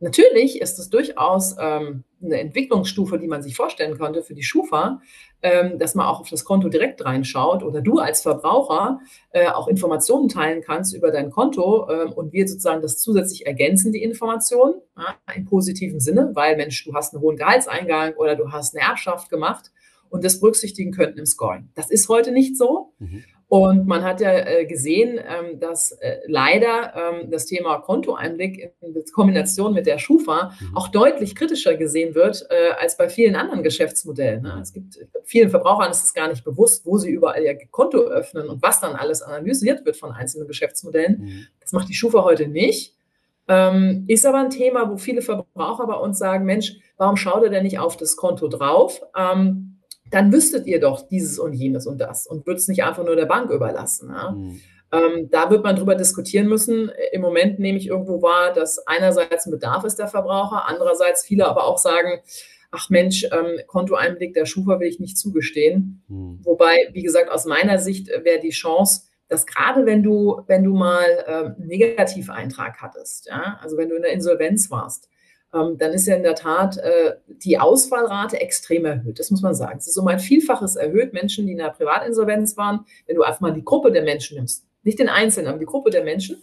[0.00, 5.00] Natürlich ist es durchaus ähm, eine Entwicklungsstufe, die man sich vorstellen konnte für die Schufa,
[5.42, 9.66] ähm, dass man auch auf das Konto direkt reinschaut oder du als Verbraucher äh, auch
[9.66, 14.74] Informationen teilen kannst über dein Konto ähm, und wir sozusagen das zusätzlich ergänzen, die Informationen
[14.96, 18.84] ja, im positiven Sinne, weil Mensch, du hast einen hohen Gehaltseingang oder du hast eine
[18.84, 19.72] Erbschaft gemacht
[20.10, 21.70] und das berücksichtigen könnten im Scoring.
[21.74, 22.92] Das ist heute nicht so.
[23.00, 23.24] Mhm.
[23.48, 28.94] Und man hat ja äh, gesehen, ähm, dass äh, leider ähm, das Thema Kontoeinblick in
[29.14, 30.76] Kombination mit der Schufa mhm.
[30.76, 34.42] auch deutlich kritischer gesehen wird äh, als bei vielen anderen Geschäftsmodellen.
[34.42, 34.58] Ne?
[34.60, 38.48] Es gibt vielen Verbrauchern ist es gar nicht bewusst, wo sie überall ihr Konto öffnen
[38.48, 41.18] und was dann alles analysiert wird von einzelnen Geschäftsmodellen.
[41.18, 41.46] Mhm.
[41.60, 42.94] Das macht die Schufa heute nicht.
[43.48, 47.48] Ähm, ist aber ein Thema, wo viele Verbraucher bei uns sagen, Mensch, warum schaut er
[47.48, 49.00] denn nicht auf das Konto drauf?
[50.10, 53.16] Dann wüsstet ihr doch dieses und jenes und das und würdet es nicht einfach nur
[53.16, 54.10] der Bank überlassen.
[54.10, 54.30] Ja?
[54.30, 54.60] Mhm.
[54.90, 56.90] Ähm, da wird man drüber diskutieren müssen.
[57.12, 61.46] Im Moment nehme ich irgendwo wahr, dass einerseits ein Bedarf ist der Verbraucher, andererseits viele
[61.46, 62.20] aber auch sagen,
[62.70, 66.02] ach Mensch, ähm, Kontoeinblick der Schufa will ich nicht zugestehen.
[66.08, 66.40] Mhm.
[66.42, 70.74] Wobei, wie gesagt, aus meiner Sicht wäre die Chance, dass gerade wenn du, wenn du
[70.74, 75.10] mal ähm, einen Negativeintrag hattest, ja, also wenn du in der Insolvenz warst,
[75.54, 79.18] ähm, dann ist ja in der Tat äh, die Ausfallrate extrem erhöht.
[79.18, 79.78] Das muss man sagen.
[79.78, 81.12] Es ist um ein Vielfaches erhöht.
[81.12, 84.66] Menschen, die in der Privatinsolvenz waren, wenn du einfach mal die Gruppe der Menschen nimmst,
[84.82, 86.42] nicht den Einzelnen, aber die Gruppe der Menschen,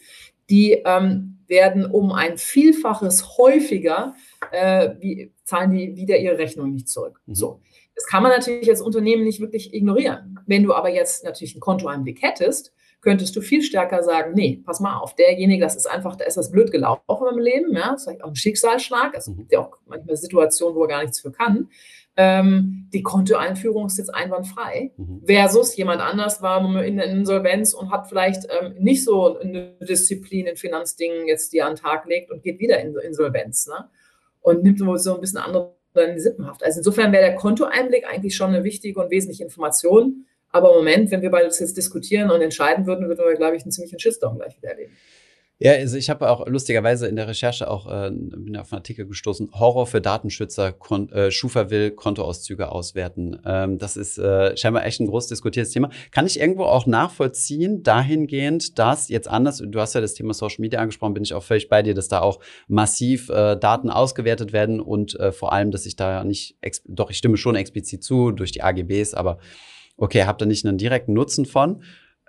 [0.49, 4.15] die ähm, werden um ein Vielfaches häufiger,
[4.51, 7.21] äh, wie, zahlen die wieder ihre Rechnung nicht zurück.
[7.25, 7.35] Mhm.
[7.35, 7.61] So.
[7.95, 10.39] Das kann man natürlich als Unternehmen nicht wirklich ignorieren.
[10.45, 14.79] Wenn du aber jetzt natürlich einen Kontoeinblick hättest, könntest du viel stärker sagen, nee, pass
[14.79, 18.01] mal auf, derjenige, das ist einfach, da ist das blöd gelaufen im Leben, ja, das
[18.01, 21.19] ist vielleicht auch ein Schicksalsschlag, es gibt ja auch manchmal Situationen, wo er gar nichts
[21.19, 21.69] für kann.
[22.17, 25.23] Ähm, die Kontoeinführung ist jetzt einwandfrei, mhm.
[25.25, 30.47] versus jemand anders war in der Insolvenz und hat vielleicht ähm, nicht so eine Disziplin
[30.47, 33.89] in Finanzdingen jetzt, die er an den Tag legt und geht wieder in Insolvenz ne?
[34.41, 36.63] und nimmt so ein bisschen andere in die Sippenhaft.
[36.63, 41.11] Also insofern wäre der Kontoeinblick eigentlich schon eine wichtige und wesentliche Information, aber im Moment,
[41.11, 43.99] wenn wir beide das jetzt diskutieren und entscheiden würden, würden wir, glaube ich, einen ziemlichen
[43.99, 44.93] Shitstorm gleich wieder erleben.
[45.57, 49.05] Ja, also ich habe auch lustigerweise in der Recherche auch äh, bin auf einen Artikel
[49.05, 53.39] gestoßen, Horror für Datenschützer, Kon äh, Schufa will Kontoauszüge auswerten.
[53.45, 55.89] Ähm, das ist äh, scheinbar echt ein groß diskutiertes Thema.
[56.11, 60.59] Kann ich irgendwo auch nachvollziehen, dahingehend, dass jetzt anders, du hast ja das Thema Social
[60.59, 64.51] Media angesprochen, bin ich auch völlig bei dir, dass da auch massiv äh, Daten ausgewertet
[64.51, 68.31] werden und äh, vor allem, dass ich da nicht, doch ich stimme schon explizit zu
[68.31, 69.39] durch die AGBs, aber
[69.97, 71.81] okay, habt da nicht einen direkten Nutzen von.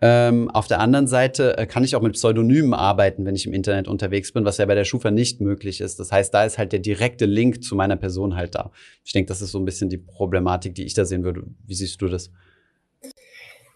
[0.03, 3.55] Ähm, auf der anderen Seite äh, kann ich auch mit Pseudonymen arbeiten, wenn ich im
[3.55, 5.99] Internet unterwegs bin, was ja bei der Schufa nicht möglich ist.
[5.99, 8.73] Das heißt, da ist halt der direkte Link zu meiner Person halt da.
[9.05, 11.45] Ich denke, das ist so ein bisschen die Problematik, die ich da sehen würde.
[11.65, 12.31] Wie siehst du das?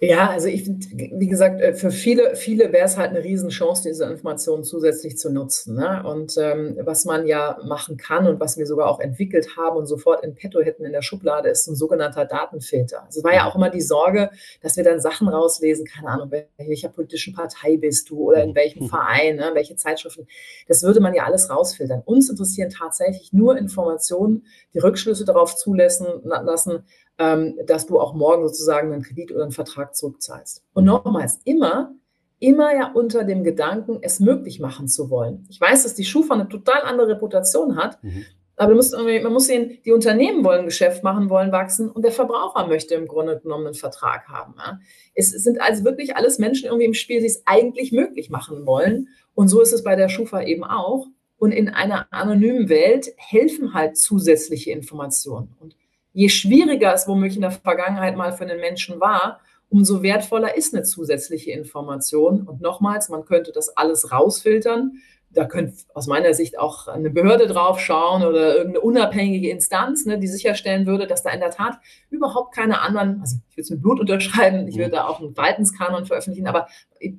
[0.03, 3.83] Ja, also ich finde, wie gesagt, äh, für viele, viele wäre es halt eine Riesenchance,
[3.87, 5.77] diese Informationen zusätzlich zu nutzen.
[5.77, 6.03] Ne?
[6.07, 9.85] Und ähm, was man ja machen kann und was wir sogar auch entwickelt haben und
[9.85, 13.05] sofort in petto hätten in der Schublade, ist ein sogenannter Datenfilter.
[13.05, 14.31] Also es war ja auch immer die Sorge,
[14.63, 18.89] dass wir dann Sachen rauslesen, keine Ahnung, welcher politischen Partei bist du oder in welchem
[18.89, 19.51] Verein, ne?
[19.53, 20.27] welche Zeitschriften.
[20.67, 22.01] Das würde man ja alles rausfiltern.
[22.07, 26.85] Uns interessieren tatsächlich nur Informationen, die Rückschlüsse darauf zulassen lassen,
[27.21, 30.65] ähm, dass du auch morgen sozusagen einen Kredit oder einen Vertrag zurückzahlst.
[30.73, 31.93] Und nochmals, immer,
[32.39, 35.47] immer ja unter dem Gedanken, es möglich machen zu wollen.
[35.51, 38.25] Ich weiß, dass die Schufa eine total andere Reputation hat, mhm.
[38.57, 42.67] aber muss man muss sehen, die Unternehmen wollen Geschäft machen, wollen wachsen und der Verbraucher
[42.67, 44.55] möchte im Grunde genommen einen Vertrag haben.
[44.57, 44.81] Ja.
[45.15, 49.09] Es sind also wirklich alles Menschen irgendwie im Spiel, die es eigentlich möglich machen wollen.
[49.35, 51.07] Und so ist es bei der Schufa eben auch.
[51.37, 55.55] Und in einer anonymen Welt helfen halt zusätzliche Informationen.
[55.59, 55.75] Und
[56.13, 60.75] je schwieriger es womöglich in der Vergangenheit mal für einen Menschen war, umso wertvoller ist
[60.75, 62.43] eine zusätzliche Information.
[62.43, 65.01] Und nochmals, man könnte das alles rausfiltern
[65.33, 70.19] da könnte aus meiner Sicht auch eine Behörde drauf schauen oder irgendeine unabhängige Instanz, ne,
[70.19, 71.79] die sicherstellen würde, dass da in der Tat
[72.11, 75.35] überhaupt keine anderen, also ich würde es mit Blut unterschreiben, ich würde da auch einen
[75.35, 76.67] Verhaltenskanon veröffentlichen, aber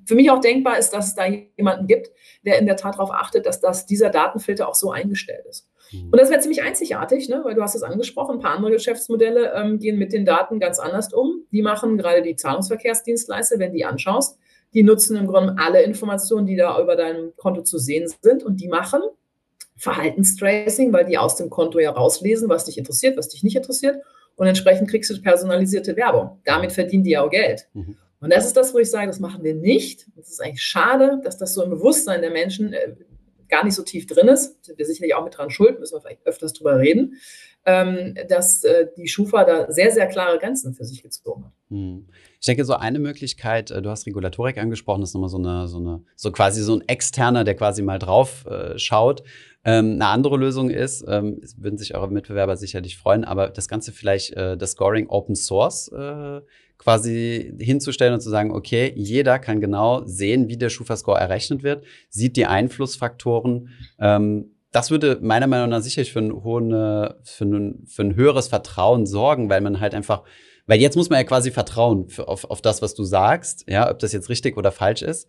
[0.05, 2.11] für mich auch denkbar ist, dass es da jemanden gibt,
[2.45, 5.70] der in der Tat darauf achtet, dass das, dieser Datenfilter auch so eingestellt ist.
[5.91, 6.09] Mhm.
[6.11, 9.53] Und das wäre ziemlich einzigartig, ne, weil du hast es angesprochen, ein paar andere Geschäftsmodelle
[9.55, 11.45] ähm, gehen mit den Daten ganz anders um.
[11.51, 14.37] Die machen gerade die Zahlungsverkehrsdienstleister, wenn die anschaust,
[14.73, 18.61] die nutzen im Grunde alle Informationen, die da über deinem Konto zu sehen sind und
[18.61, 19.01] die machen
[19.77, 24.01] Verhaltenstracing, weil die aus dem Konto ja rauslesen, was dich interessiert, was dich nicht interessiert.
[24.35, 26.39] Und entsprechend kriegst du personalisierte Werbung.
[26.45, 27.67] Damit verdienen die ja auch Geld.
[27.73, 27.97] Mhm.
[28.21, 30.05] Und das ist das, wo ich sage, das machen wir nicht.
[30.19, 32.93] Es ist eigentlich schade, dass das so im Bewusstsein der Menschen äh,
[33.51, 34.65] gar nicht so tief drin ist.
[34.65, 37.17] Sind wir sicherlich auch mit dran schuld, müssen wir vielleicht öfters drüber reden
[37.65, 41.51] ähm, dass äh, die Schufa da sehr, sehr klare Grenzen für sich gezogen hat.
[41.69, 42.07] Hm.
[42.39, 45.67] Ich denke, so eine Möglichkeit, äh, du hast Regulatorik angesprochen, das ist nochmal so eine,
[45.67, 49.23] so eine, so quasi so ein externer, der quasi mal drauf äh, schaut.
[49.63, 53.91] Ähm, eine andere Lösung ist, ähm, würden sich eure Mitbewerber sicherlich freuen, aber das Ganze
[53.91, 56.41] vielleicht, äh, das Scoring Open Source äh,
[56.81, 61.85] quasi hinzustellen und zu sagen, okay, jeder kann genau sehen, wie der Schufa-Score errechnet wird,
[62.09, 66.71] sieht die Einflussfaktoren, ähm, das würde meiner Meinung nach sicherlich für ein, hohen,
[67.23, 70.23] für ein, für ein höheres Vertrauen sorgen, weil man halt einfach,
[70.65, 73.91] weil jetzt muss man ja quasi vertrauen für, auf, auf das, was du sagst, ja,
[73.91, 75.27] ob das jetzt richtig oder falsch ist.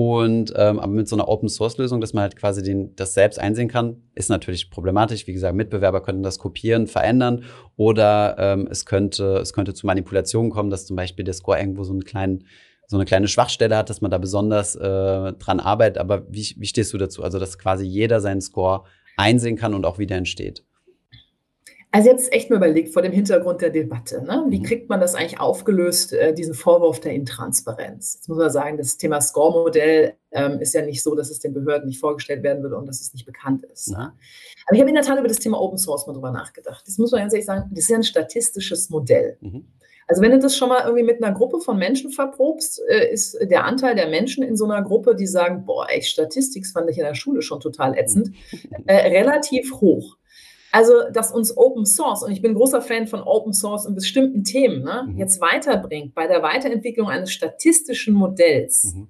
[0.00, 3.14] Und ähm, aber mit so einer Open Source Lösung, dass man halt quasi den, das
[3.14, 5.26] selbst einsehen kann, ist natürlich problematisch.
[5.26, 7.42] Wie gesagt, Mitbewerber könnten das kopieren, verändern
[7.74, 11.82] oder ähm, es könnte es könnte zu Manipulationen kommen, dass zum Beispiel der Score irgendwo
[11.82, 12.44] so einen kleinen
[12.86, 15.98] so eine kleine Schwachstelle hat, dass man da besonders äh, dran arbeitet.
[15.98, 17.24] Aber wie, wie stehst du dazu?
[17.24, 18.84] Also, dass quasi jeder seinen Score
[19.16, 20.64] einsehen kann und auch wieder entsteht.
[21.90, 24.44] Also jetzt echt mal überlegt vor dem Hintergrund der Debatte, ne?
[24.48, 24.64] wie mhm.
[24.64, 28.16] kriegt man das eigentlich aufgelöst, äh, diesen Vorwurf der Intransparenz?
[28.16, 31.54] Jetzt muss man sagen, das Thema Score-Modell ähm, ist ja nicht so, dass es den
[31.54, 33.90] Behörden nicht vorgestellt werden würde und dass es nicht bekannt ist.
[33.90, 34.12] Ne?
[34.66, 36.86] Aber ich habe in der Tat über das Thema Open Source mal drüber nachgedacht.
[36.86, 39.38] Das muss man ganz ehrlich sagen, das ist ja ein statistisches Modell.
[39.40, 39.64] Mhm.
[40.08, 43.38] Also wenn du das schon mal irgendwie mit einer Gruppe von Menschen verprobst, äh, ist
[43.40, 46.98] der Anteil der Menschen in so einer Gruppe, die sagen, boah, echt, Statistik fand ich
[46.98, 48.32] in der Schule schon total ätzend,
[48.86, 50.17] äh, relativ hoch.
[50.70, 54.44] Also, dass uns Open Source, und ich bin großer Fan von Open Source in bestimmten
[54.44, 55.18] Themen, ne, mhm.
[55.18, 59.08] jetzt weiterbringt bei der Weiterentwicklung eines statistischen Modells, mhm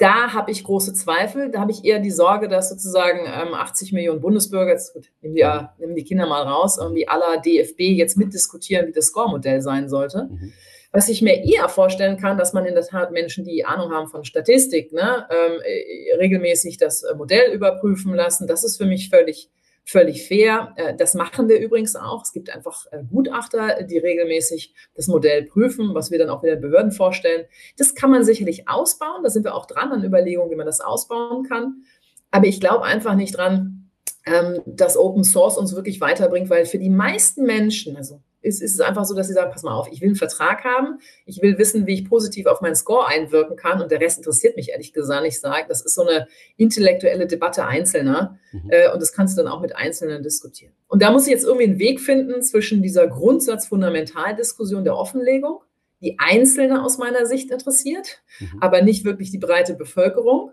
[0.00, 1.50] da habe ich große Zweifel.
[1.50, 5.34] Da habe ich eher die Sorge, dass sozusagen ähm, 80 Millionen Bundesbürger, jetzt gut, nehmen,
[5.34, 9.60] die, ja, nehmen die Kinder mal raus, irgendwie aller DFB jetzt mitdiskutieren, wie das Score-Modell
[9.60, 10.28] sein sollte.
[10.30, 10.52] Mhm.
[10.90, 14.08] Was ich mir eher vorstellen kann, dass man in der Tat Menschen, die Ahnung haben
[14.08, 18.46] von Statistik, ne, ähm, äh, regelmäßig das äh, Modell überprüfen lassen.
[18.46, 19.50] Das ist für mich völlig
[19.84, 20.72] völlig fair.
[20.76, 22.22] Äh, das machen wir übrigens auch.
[22.22, 26.56] Es gibt einfach äh, Gutachter, die regelmäßig das Modell prüfen, was wir dann auch wieder
[26.56, 27.46] Behörden vorstellen.
[27.76, 29.22] Das kann man sicherlich ausbauen.
[29.22, 31.82] Da sind wir auch dran an Überlegungen, wie man das ausbauen kann.
[32.30, 33.90] Aber ich glaube einfach nicht dran,
[34.26, 38.74] ähm, dass Open Source uns wirklich weiterbringt, weil für die meisten Menschen, also ist, ist
[38.74, 41.42] es einfach so, dass sie sagen, pass mal auf, ich will einen Vertrag haben, ich
[41.42, 44.70] will wissen, wie ich positiv auf meinen Score einwirken kann und der Rest interessiert mich
[44.70, 45.40] ehrlich gesagt nicht.
[45.40, 46.26] Sage, das ist so eine
[46.56, 48.70] intellektuelle Debatte Einzelner mhm.
[48.70, 50.72] äh, und das kannst du dann auch mit Einzelnen diskutieren.
[50.88, 55.60] Und da muss ich jetzt irgendwie einen Weg finden zwischen dieser Grundsatzfundamentaldiskussion der Offenlegung,
[56.00, 58.58] die Einzelne aus meiner Sicht interessiert, mhm.
[58.60, 60.52] aber nicht wirklich die breite Bevölkerung,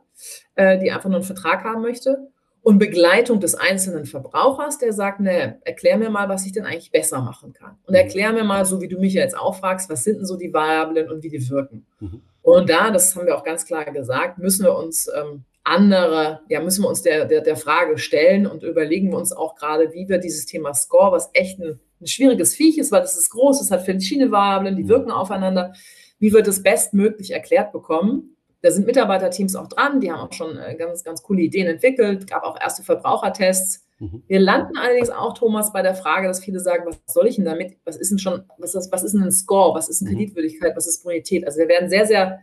[0.56, 2.30] äh, die einfach nur einen Vertrag haben möchte
[2.67, 6.91] und Begleitung des einzelnen Verbrauchers, der sagt, ne, erklär mir mal, was ich denn eigentlich
[6.91, 7.77] besser machen kann.
[7.86, 7.95] Und mhm.
[7.95, 10.53] erklär mir mal, so wie du mich jetzt auch fragst, was sind denn so die
[10.53, 11.86] Variablen und wie die wirken.
[12.01, 12.23] Mhm.
[12.41, 16.60] Und da, das haben wir auch ganz klar gesagt, müssen wir uns ähm, andere, ja,
[16.60, 20.10] müssen wir uns der, der, der Frage stellen und überlegen wir uns auch gerade, wie
[20.10, 23.62] wir dieses Thema Score, was echt ein, ein schwieriges Viech ist, weil es ist groß,
[23.62, 24.89] es hat verschiedene Variablen, die mhm.
[24.89, 25.71] wirken aufeinander,
[26.19, 28.36] wie wir das bestmöglich erklärt bekommen
[28.67, 32.30] da sind Mitarbeiterteams auch dran, die haben auch schon äh, ganz, ganz coole Ideen entwickelt,
[32.30, 33.86] gab auch erste Verbrauchertests.
[33.99, 34.23] Mhm.
[34.27, 37.45] Wir landen allerdings auch, Thomas, bei der Frage, dass viele sagen, was soll ich denn
[37.45, 37.77] damit?
[37.86, 39.73] Was ist denn schon, was ist, was ist denn ein Score?
[39.73, 40.17] Was ist eine mhm.
[40.17, 40.75] Kreditwürdigkeit?
[40.75, 41.45] Was ist Bonität?
[41.45, 42.39] Also wir werden sehr, sehr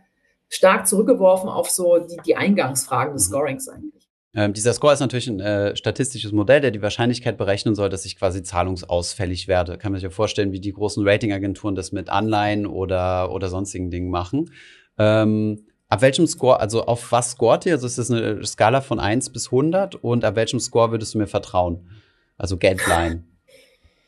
[0.49, 3.33] stark zurückgeworfen auf so die, die Eingangsfragen des mhm.
[3.33, 4.09] Scorings eigentlich.
[4.33, 8.03] Ähm, dieser Score ist natürlich ein äh, statistisches Modell, der die Wahrscheinlichkeit berechnen soll, dass
[8.05, 9.77] ich quasi zahlungsausfällig werde.
[9.77, 13.91] Kann man sich ja vorstellen, wie die großen Ratingagenturen das mit Anleihen oder, oder sonstigen
[13.91, 14.49] Dingen machen.
[14.97, 17.71] Ähm, Ab welchem Score, also auf was scoret ihr?
[17.71, 21.19] Also ist das eine Skala von 1 bis 100 und ab welchem Score würdest du
[21.19, 21.89] mir vertrauen?
[22.37, 23.23] Also Geldline.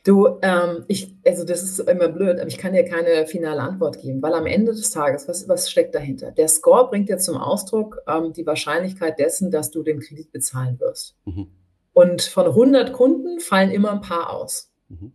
[0.04, 4.02] Du, ähm, ich, also das ist immer blöd, aber ich kann dir keine finale Antwort
[4.02, 6.32] geben, weil am Ende des Tages, was, was steckt dahinter?
[6.32, 10.82] Der Score bringt dir zum Ausdruck ähm, die Wahrscheinlichkeit dessen, dass du den Kredit bezahlen
[10.82, 11.16] wirst.
[11.24, 11.48] Mhm.
[11.94, 14.74] Und von 100 Kunden fallen immer ein paar aus.
[14.90, 15.14] Mhm.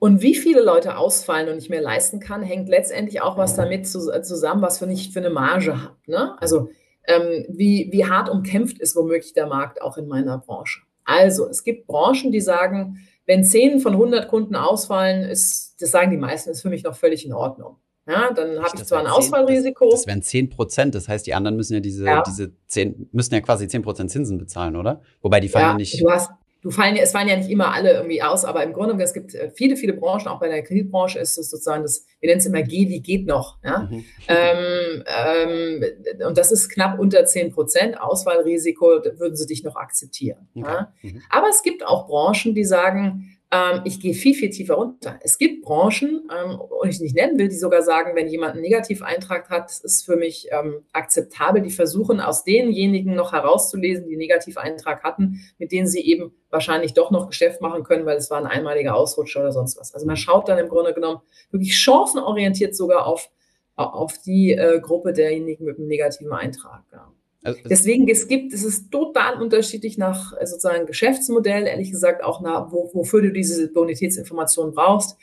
[0.00, 3.86] Und wie viele Leute ausfallen und nicht mehr leisten kann, hängt letztendlich auch was damit
[3.86, 5.96] zusammen, was für nicht für eine Marge habe.
[6.06, 6.36] Ne?
[6.40, 6.70] Also
[7.04, 10.80] ähm, wie, wie hart umkämpft ist womöglich der Markt auch in meiner Branche.
[11.04, 16.10] Also es gibt Branchen, die sagen, wenn 10 von 100 Kunden ausfallen, ist, das sagen
[16.10, 17.76] die meisten, ist für mich noch völlig in Ordnung.
[18.08, 19.90] Ja, dann habe ich zwar ein 10, Ausfallrisiko.
[19.90, 22.22] Das, das, wären 10 Prozent, das heißt, die anderen müssen ja diese, ja.
[22.22, 25.02] diese 10, müssen ja quasi 10 Prozent Zinsen bezahlen, oder?
[25.20, 26.00] Wobei die fallen ja, ja nicht.
[26.00, 26.30] Du hast,
[26.62, 29.34] du fallen, es fallen ja nicht immer alle irgendwie aus, aber im Grunde es gibt
[29.34, 32.46] äh, viele, viele Branchen, auch bei der Kreditbranche ist es sozusagen das, wir nennen es
[32.46, 33.58] immer G, wie geht noch.
[33.64, 33.88] Ja?
[33.90, 34.04] Mhm.
[34.28, 35.84] Ähm, ähm,
[36.26, 38.00] und das ist knapp unter 10 Prozent.
[38.00, 40.48] Ausfallrisiko würden sie dich noch akzeptieren.
[40.54, 40.66] Okay.
[40.66, 40.92] Ja?
[41.02, 41.22] Mhm.
[41.30, 43.36] Aber es gibt auch Branchen, die sagen,
[43.82, 45.18] ich gehe viel, viel tiefer runter.
[45.22, 48.62] Es gibt Branchen, ähm, und ich nicht nennen will, die sogar sagen, wenn jemand einen
[48.62, 51.60] Negativeintrag hat, das ist für mich ähm, akzeptabel.
[51.60, 56.94] Die versuchen aus denjenigen noch herauszulesen, die einen Negativeintrag hatten, mit denen sie eben wahrscheinlich
[56.94, 59.94] doch noch Geschäft machen können, weil es war ein einmaliger Ausrutscher oder sonst was.
[59.94, 63.30] Also man schaut dann im Grunde genommen wirklich chancenorientiert sogar auf,
[63.74, 66.84] auf die äh, Gruppe derjenigen mit einem negativen Eintrag.
[66.92, 67.12] Ja.
[67.42, 72.42] Also, Deswegen, es gibt, es ist total unterschiedlich nach äh, sozusagen Geschäftsmodell, ehrlich gesagt auch
[72.42, 75.16] nach, wo, wofür du diese Bonitätsinformation brauchst,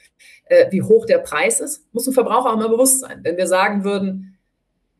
[0.46, 3.20] äh, wie hoch der Preis ist, muss ein Verbraucher auch immer bewusst sein.
[3.22, 4.38] Wenn wir sagen würden,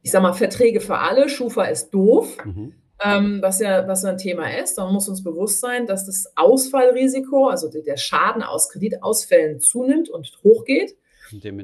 [0.04, 2.74] ich sag mal, Verträge für alle, Schufa ist doof, mhm.
[3.04, 6.32] ähm, was ja, was ja ein Thema ist, dann muss uns bewusst sein, dass das
[6.36, 10.96] Ausfallrisiko, also der Schaden aus Kreditausfällen zunimmt und hochgeht.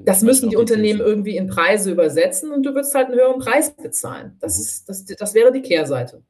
[0.05, 3.75] Das müssen die Unternehmen irgendwie in Preise übersetzen und du würdest halt einen höheren Preis
[3.75, 4.37] bezahlen.
[4.39, 4.61] Das, mhm.
[4.61, 6.23] ist, das, das wäre die Kehrseite.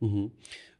[0.00, 0.32] Mhm.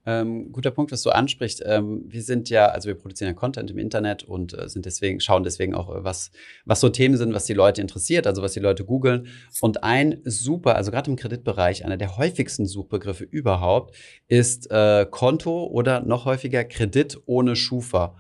[0.09, 1.65] Ähm, guter Punkt, was du ansprichst.
[1.67, 5.19] Ähm, wir sind ja, also wir produzieren ja Content im Internet und äh, sind deswegen,
[5.19, 6.31] schauen deswegen auch, äh, was,
[6.65, 9.27] was so Themen sind, was die Leute interessiert, also was die Leute googeln.
[9.61, 13.97] Und ein super, also gerade im Kreditbereich, einer der häufigsten Suchbegriffe überhaupt
[14.29, 18.17] ist äh, Konto oder noch häufiger Kredit ohne Schufa.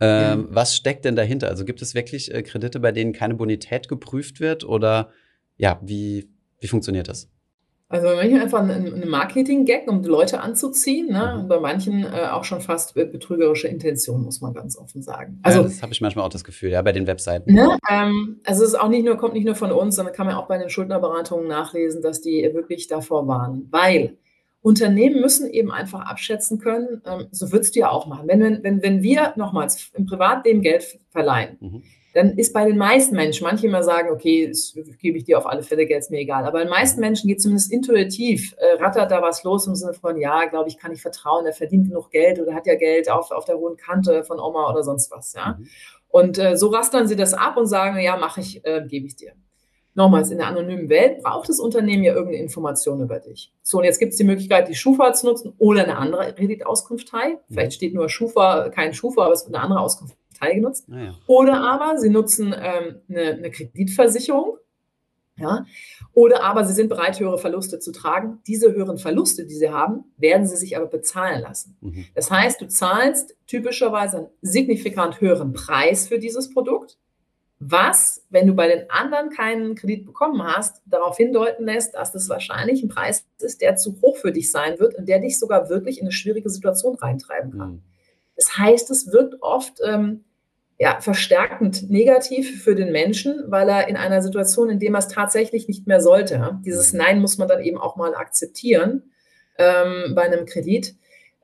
[0.00, 0.48] Ähm, mhm.
[0.50, 1.48] Was steckt denn dahinter?
[1.48, 4.64] Also gibt es wirklich äh, Kredite, bei denen keine Bonität geprüft wird?
[4.64, 5.10] Oder
[5.56, 7.28] ja, wie, wie funktioniert das?
[7.90, 11.08] Also bei manchen einfach ein, ein Marketing-Gag, um die Leute anzuziehen.
[11.08, 11.32] Ne?
[11.34, 11.40] Mhm.
[11.40, 15.40] Und bei manchen äh, auch schon fast betrügerische Intention, muss man ganz offen sagen.
[15.42, 17.52] Also ja, das habe ich manchmal auch das Gefühl, ja, bei den Webseiten.
[17.52, 17.76] Ne?
[17.90, 20.36] Ähm, also es ist auch nicht nur, kommt nicht nur von uns, sondern kann man
[20.36, 23.66] auch bei den Schuldnerberatungen nachlesen, dass die wirklich davor warnen.
[23.72, 24.18] Weil
[24.62, 28.28] Unternehmen müssen eben einfach abschätzen können, ähm, so würdest du ja auch machen.
[28.28, 31.82] Wenn, wenn, wenn wir nochmals im Privatleben Geld verleihen, mhm.
[32.12, 34.52] dann ist bei den meisten Menschen, manche immer sagen, okay,
[34.98, 36.44] gebe ich dir auf alle Fälle, Geld ist mir egal.
[36.44, 40.18] Aber den meisten Menschen geht zumindest intuitiv, äh, rattert da was los im Sinne von,
[40.18, 43.30] ja, glaube ich, kann ich vertrauen, er verdient genug Geld oder hat ja Geld auf,
[43.30, 45.32] auf der hohen Kante von Oma oder sonst was.
[45.32, 45.56] Ja?
[45.58, 45.68] Mhm.
[46.08, 49.16] Und äh, so rastern sie das ab und sagen, ja, mache ich, äh, gebe ich
[49.16, 49.32] dir.
[49.94, 53.52] Nochmals, in der anonymen Welt braucht das Unternehmen ja irgendeine Information über dich.
[53.62, 57.38] So, und jetzt gibt es die Möglichkeit, die Schufa zu nutzen oder eine andere Kreditauskunftei.
[57.48, 60.86] Vielleicht steht nur Schufa, kein Schufa, aber es wird eine andere Auskunftei genutzt.
[60.90, 61.14] Ah, ja.
[61.26, 64.58] Oder aber sie nutzen ähm, eine, eine Kreditversicherung.
[65.40, 65.64] Ja?
[66.12, 68.40] Oder aber sie sind bereit, höhere Verluste zu tragen.
[68.46, 71.76] Diese höheren Verluste, die sie haben, werden sie sich aber bezahlen lassen.
[71.80, 72.06] Mhm.
[72.14, 76.98] Das heißt, du zahlst typischerweise einen signifikant höheren Preis für dieses Produkt
[77.62, 82.30] was, wenn du bei den anderen keinen Kredit bekommen hast, darauf hindeuten lässt, dass das
[82.30, 85.68] wahrscheinlich ein Preis ist, der zu hoch für dich sein wird und der dich sogar
[85.68, 87.70] wirklich in eine schwierige Situation reintreiben kann.
[87.72, 87.82] Mhm.
[88.34, 90.24] Das heißt, es wirkt oft ähm,
[90.78, 95.08] ja, verstärkend negativ für den Menschen, weil er in einer Situation, in der er es
[95.08, 96.98] tatsächlich nicht mehr sollte, dieses mhm.
[96.98, 99.12] Nein muss man dann eben auch mal akzeptieren
[99.58, 100.94] ähm, bei einem Kredit,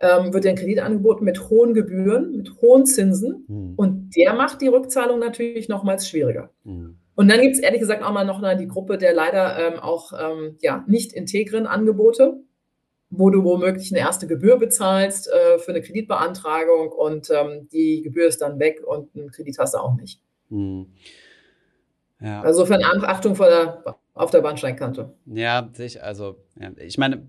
[0.01, 3.75] ähm, wird ein Kredit angeboten mit hohen Gebühren, mit hohen Zinsen mhm.
[3.77, 6.51] und der macht die Rückzahlung natürlich nochmals schwieriger.
[6.65, 6.99] Mhm.
[7.15, 10.13] Und dann gibt es ehrlich gesagt auch mal noch die Gruppe der leider ähm, auch
[10.13, 12.41] ähm, ja, nicht integren Angebote,
[13.09, 18.27] wo du womöglich eine erste Gebühr bezahlst äh, für eine Kreditbeantragung und ähm, die Gebühr
[18.27, 20.21] ist dann weg und einen Kredit hast du auch nicht.
[20.51, 20.93] Mhm.
[22.21, 22.43] Ja.
[22.43, 25.15] Also für eine Achtung vor der, auf der Bahnsteigkante.
[25.27, 27.27] Ja, sich, also ja, ich meine,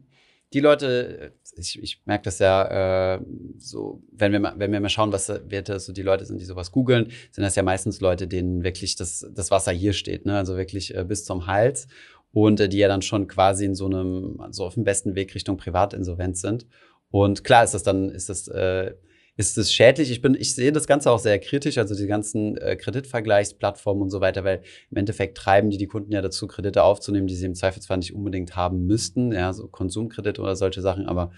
[0.54, 3.22] die Leute, ich, ich merke das ja äh,
[3.58, 6.46] so, wenn wir, mal, wenn wir mal schauen, was Werte so die Leute sind, die
[6.46, 10.38] sowas googeln, sind das ja meistens Leute, denen wirklich das, das Wasser hier steht, ne?
[10.38, 11.88] also wirklich äh, bis zum Hals
[12.32, 15.36] und äh, die ja dann schon quasi in so einem, so auf dem besten Weg
[15.36, 16.66] Richtung Privatinsolvenz sind.
[17.10, 18.94] Und klar ist das dann, ist das äh,
[19.38, 20.12] ist es schädlich?
[20.12, 24.10] Ich bin, ich sehe das Ganze auch sehr kritisch, also die ganzen äh, Kreditvergleichsplattformen und
[24.10, 27.46] so weiter, weil im Endeffekt treiben die die Kunden ja dazu, Kredite aufzunehmen, die sie
[27.46, 31.32] im Zweifelsfall nicht unbedingt haben müssten, ja, so Konsumkredite oder solche Sachen, aber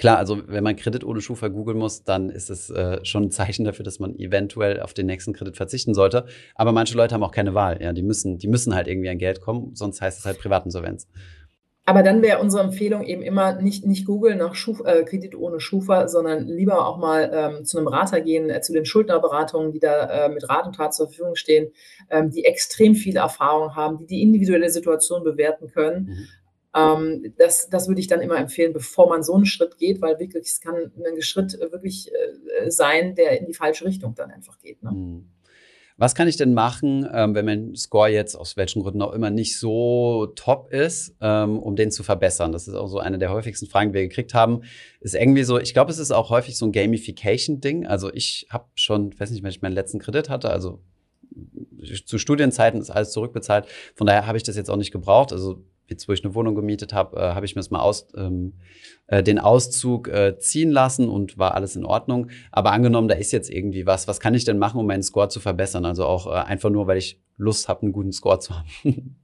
[0.00, 3.30] Klar, also wenn man Kredit ohne Schufa googeln muss, dann ist es äh, schon ein
[3.30, 6.24] Zeichen dafür, dass man eventuell auf den nächsten Kredit verzichten sollte.
[6.54, 7.82] Aber manche Leute haben auch keine Wahl.
[7.82, 11.06] Ja, die müssen, die müssen halt irgendwie an Geld kommen, sonst heißt es halt Privatinsolvenz.
[11.90, 15.58] Aber dann wäre unsere Empfehlung eben immer nicht, nicht googeln nach Schuf, äh, Kredit ohne
[15.58, 19.80] Schufa, sondern lieber auch mal ähm, zu einem Berater gehen, äh, zu den Schuldnerberatungen, die
[19.80, 21.72] da äh, mit Rat und Tat zur Verfügung stehen,
[22.08, 26.06] ähm, die extrem viel Erfahrung haben, die die individuelle Situation bewerten können.
[26.06, 26.28] Mhm.
[26.76, 30.20] Ähm, das, das würde ich dann immer empfehlen, bevor man so einen Schritt geht, weil
[30.20, 34.60] wirklich, es kann ein Schritt wirklich äh, sein, der in die falsche Richtung dann einfach
[34.60, 34.80] geht.
[34.84, 34.92] Ne?
[34.92, 35.24] Mhm.
[36.00, 39.28] Was kann ich denn machen, ähm, wenn mein Score jetzt aus welchen Gründen auch immer
[39.28, 42.52] nicht so top ist, ähm, um den zu verbessern?
[42.52, 44.62] Das ist auch so eine der häufigsten Fragen, die wir gekriegt haben.
[45.00, 47.86] Ist irgendwie so, ich glaube, es ist auch häufig so ein Gamification-Ding.
[47.86, 50.80] Also ich habe schon, weiß nicht, wenn ich meinen letzten Kredit hatte, also
[52.06, 53.66] zu Studienzeiten ist alles zurückbezahlt.
[53.94, 55.34] Von daher habe ich das jetzt auch nicht gebraucht.
[55.34, 58.08] Also jetzt wo ich eine Wohnung gemietet habe, äh, habe ich mir das mal aus,
[58.16, 58.54] ähm,
[59.08, 62.28] äh, den Auszug äh, ziehen lassen und war alles in Ordnung.
[62.52, 65.28] Aber angenommen, da ist jetzt irgendwie was, was kann ich denn machen, um meinen Score
[65.28, 65.84] zu verbessern?
[65.84, 69.16] Also auch äh, einfach nur, weil ich Lust habe, einen guten Score zu haben.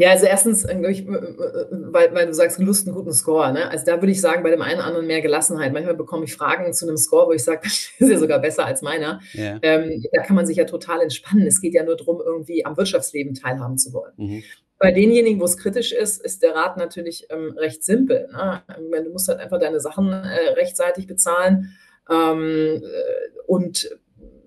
[0.00, 3.52] Ja, also erstens, äh, ich, äh, weil, weil du sagst, Lust, einen guten Score.
[3.52, 3.70] Ne?
[3.70, 5.74] Also da würde ich sagen, bei dem einen oder anderen mehr Gelassenheit.
[5.74, 8.64] Manchmal bekomme ich Fragen zu einem Score, wo ich sage, das ist ja sogar besser
[8.64, 9.20] als meiner.
[9.34, 9.58] Ja.
[9.60, 11.46] Ähm, da kann man sich ja total entspannen.
[11.46, 14.12] Es geht ja nur darum, irgendwie am Wirtschaftsleben teilhaben zu wollen.
[14.16, 14.42] Mhm.
[14.80, 18.28] Bei denjenigen, wo es kritisch ist, ist der Rat natürlich ähm, recht simpel.
[18.32, 18.62] Ne?
[18.90, 21.76] Meine, du musst halt einfach deine Sachen äh, rechtzeitig bezahlen
[22.10, 23.94] ähm, äh, und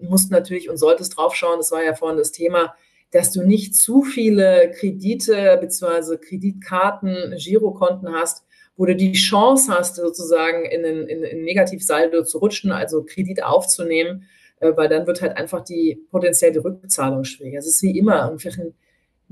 [0.02, 2.74] musst natürlich und solltest draufschauen, das war ja vorhin das Thema,
[3.12, 6.18] dass du nicht zu viele Kredite bzw.
[6.18, 8.44] Kreditkarten, Girokonten hast,
[8.76, 13.44] wo du die Chance hast, sozusagen in ein, in ein Negativsaldo zu rutschen, also Kredit
[13.44, 14.28] aufzunehmen,
[14.62, 17.60] äh, weil dann wird halt einfach die potenzielle Rückzahlung schwieriger.
[17.60, 18.40] Es ist wie immer, ein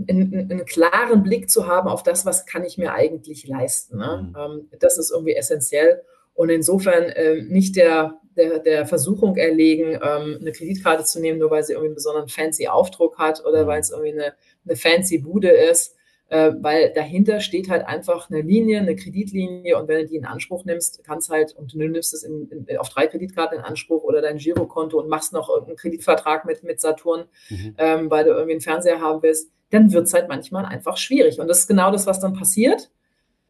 [0.08, 3.98] einen, einen, klaren Blick zu haben auf das, was kann ich mir eigentlich leisten.
[3.98, 4.30] Ne?
[4.30, 4.36] Mhm.
[4.38, 6.02] Ähm, das ist irgendwie essentiell.
[6.34, 11.52] Und insofern äh, nicht der, der, der, Versuchung erlegen, ähm, eine Kreditkarte zu nehmen, nur
[11.52, 13.68] weil sie irgendwie einen besonderen fancy Aufdruck hat oder mhm.
[13.68, 14.34] weil es irgendwie eine,
[14.66, 15.96] eine fancy Bude ist,
[16.32, 20.24] äh, weil dahinter steht halt einfach eine Linie, eine Kreditlinie und wenn du die in
[20.24, 24.04] Anspruch nimmst, kannst halt, und du nimmst es in, in, auf drei Kreditkarten in Anspruch
[24.04, 27.76] oder dein Girokonto und machst noch irgendeinen Kreditvertrag mit, mit Saturn, mhm.
[27.78, 31.38] ähm, weil du irgendwie einen Fernseher haben willst, dann wird es halt manchmal einfach schwierig.
[31.38, 32.90] Und das ist genau das, was dann passiert.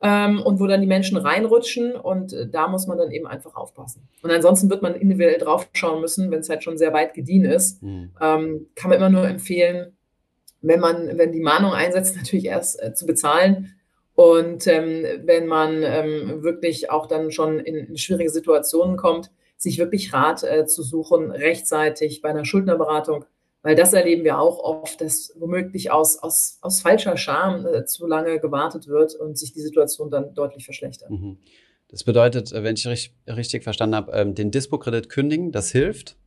[0.04, 3.54] Ähm, und wo dann die Menschen reinrutschen und äh, da muss man dann eben einfach
[3.54, 4.10] aufpassen.
[4.24, 7.84] Und ansonsten wird man individuell draufschauen müssen, wenn es halt schon sehr weit gediehen ist.
[7.84, 8.10] Mhm.
[8.20, 9.96] Ähm, kann man immer nur empfehlen,
[10.62, 13.76] wenn man, wenn die Mahnung einsetzt, natürlich erst äh, zu bezahlen.
[14.16, 19.78] Und ähm, wenn man ähm, wirklich auch dann schon in, in, schwierige Situationen kommt, sich
[19.78, 23.26] wirklich Rat äh, zu suchen, rechtzeitig bei einer Schuldnerberatung
[23.64, 28.07] weil das erleben wir auch oft, dass womöglich aus, aus, aus falscher Scham äh, zu
[28.07, 31.12] lange gewartet wird und sich die Situation dann deutlich verschlechtert.
[31.12, 31.38] Mhm.
[31.89, 36.18] Das bedeutet, äh, wenn ich richtig, richtig verstanden habe, ähm, den Dispo-Kredit kündigen, das hilft.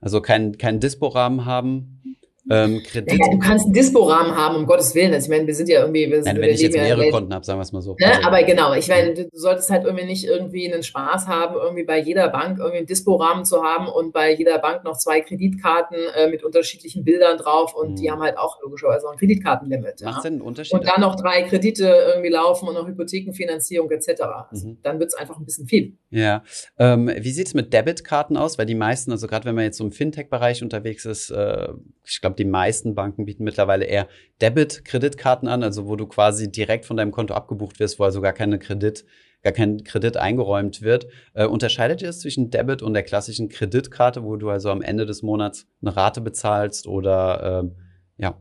[0.00, 2.18] Also keinen kein Dispo-Rahmen haben
[2.48, 3.18] ähm, Kredit.
[3.18, 5.12] Ja, du kannst einen Dispo-Rahmen haben, um Gottes Willen.
[5.12, 6.10] Also ich meine, wir sind ja irgendwie.
[6.10, 7.96] Wir Nein, wenn ich jetzt mehrere Konten habe, sagen wir es mal so.
[7.98, 8.06] Ne?
[8.06, 11.84] Also, aber genau, ich meine, du solltest halt irgendwie nicht irgendwie einen Spaß haben, irgendwie
[11.84, 15.98] bei jeder Bank irgendwie einen Dispo-Rahmen zu haben und bei jeder Bank noch zwei Kreditkarten
[16.14, 17.96] äh, mit unterschiedlichen Bildern drauf und mhm.
[17.96, 20.02] die haben halt auch logischerweise auch ein Kreditkartenlimit.
[20.02, 20.30] Macht ja?
[20.30, 20.74] einen Unterschied?
[20.74, 24.22] Und dann noch drei Kredite irgendwie laufen und noch Hypothekenfinanzierung etc.
[24.50, 24.78] Also mhm.
[24.82, 25.96] Dann wird es einfach ein bisschen viel.
[26.10, 26.44] Ja.
[26.78, 28.58] Ähm, wie sieht es mit Debitkarten aus?
[28.58, 31.68] Weil die meisten, also gerade wenn man jetzt so im Fintech-Bereich unterwegs ist, äh,
[32.04, 34.08] ich glaube, die meisten Banken bieten mittlerweile eher
[34.40, 38.32] Debit-Kreditkarten an, also wo du quasi direkt von deinem Konto abgebucht wirst, wo also gar
[38.32, 39.04] keine Kredit,
[39.42, 41.06] gar kein Kredit eingeräumt wird.
[41.34, 45.06] Äh, unterscheidet ihr es zwischen Debit und der klassischen Kreditkarte, wo du also am Ende
[45.06, 47.76] des Monats eine Rate bezahlst oder ähm,
[48.18, 48.38] ja?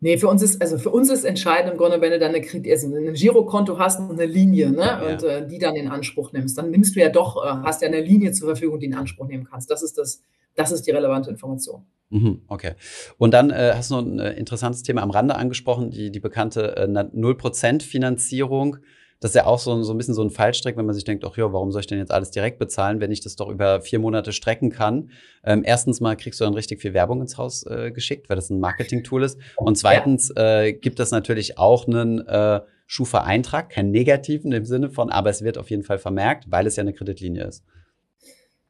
[0.00, 2.44] Nee, für uns ist, also für uns ist entscheidend im Grunde, wenn du dann eine,
[2.70, 5.00] also ein Girokonto hast und eine Linie, ne, ja.
[5.00, 7.88] und äh, die dann in Anspruch nimmst, dann nimmst du ja doch, äh, hast ja
[7.88, 9.70] eine Linie zur Verfügung, die in Anspruch nehmen kannst.
[9.70, 10.22] Das ist das,
[10.54, 11.84] das ist die relevante Information.
[12.10, 12.72] Mhm, okay.
[13.18, 16.20] Und dann äh, hast du noch ein äh, interessantes Thema am Rande angesprochen, die, die
[16.20, 18.78] bekannte äh, 0% Finanzierung.
[19.20, 21.24] Das ist ja auch so, so ein bisschen so ein Fallstrick, wenn man sich denkt,
[21.26, 23.82] ach ja, warum soll ich denn jetzt alles direkt bezahlen, wenn ich das doch über
[23.82, 25.10] vier Monate strecken kann?
[25.44, 28.48] Ähm, erstens mal kriegst du dann richtig viel Werbung ins Haus äh, geschickt, weil das
[28.48, 29.38] ein Marketing-Tool ist.
[29.56, 35.10] Und zweitens äh, gibt es natürlich auch einen äh, Schufa-Eintrag, keinen negativen im Sinne von,
[35.10, 37.62] aber es wird auf jeden Fall vermerkt, weil es ja eine Kreditlinie ist.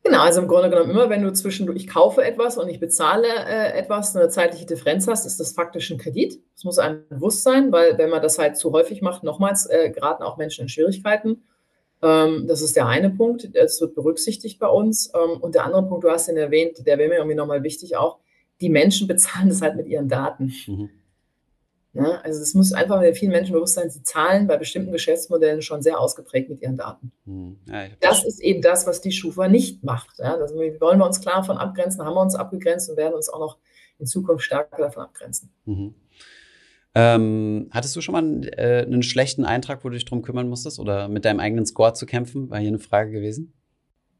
[0.02, 3.28] Genau, also im Grunde genommen immer, wenn du zwischendurch, ich kaufe etwas und ich bezahle
[3.28, 6.40] äh, etwas, eine zeitliche Differenz hast, ist das faktisch ein Kredit.
[6.54, 9.90] Das muss einem bewusst sein, weil wenn man das halt zu häufig macht, nochmals äh,
[9.90, 11.42] geraten auch Menschen in Schwierigkeiten.
[12.02, 15.12] Ähm, das ist der eine Punkt, das wird berücksichtigt bei uns.
[15.14, 17.96] Ähm, und der andere Punkt, du hast ihn erwähnt, der wäre mir irgendwie nochmal wichtig
[17.96, 18.18] auch,
[18.62, 20.52] die Menschen bezahlen das halt mit ihren Daten.
[20.66, 20.90] Mhm.
[21.92, 25.82] Ja, also es muss einfach vielen Menschen bewusst sein, sie zahlen bei bestimmten Geschäftsmodellen schon
[25.82, 27.10] sehr ausgeprägt mit ihren Daten.
[27.26, 27.58] Hm.
[27.66, 30.18] Ja, das ist eben das, was die Schufa nicht macht.
[30.18, 33.28] Ja, das wollen wir uns klar von abgrenzen, haben wir uns abgegrenzt und werden uns
[33.28, 33.58] auch noch
[33.98, 35.52] in Zukunft stärker davon abgrenzen.
[35.64, 35.94] Mhm.
[36.94, 40.80] Ähm, hattest du schon mal äh, einen schlechten Eintrag, wo du dich darum kümmern musstest
[40.80, 42.50] oder mit deinem eigenen Score zu kämpfen?
[42.50, 43.52] War hier eine Frage gewesen?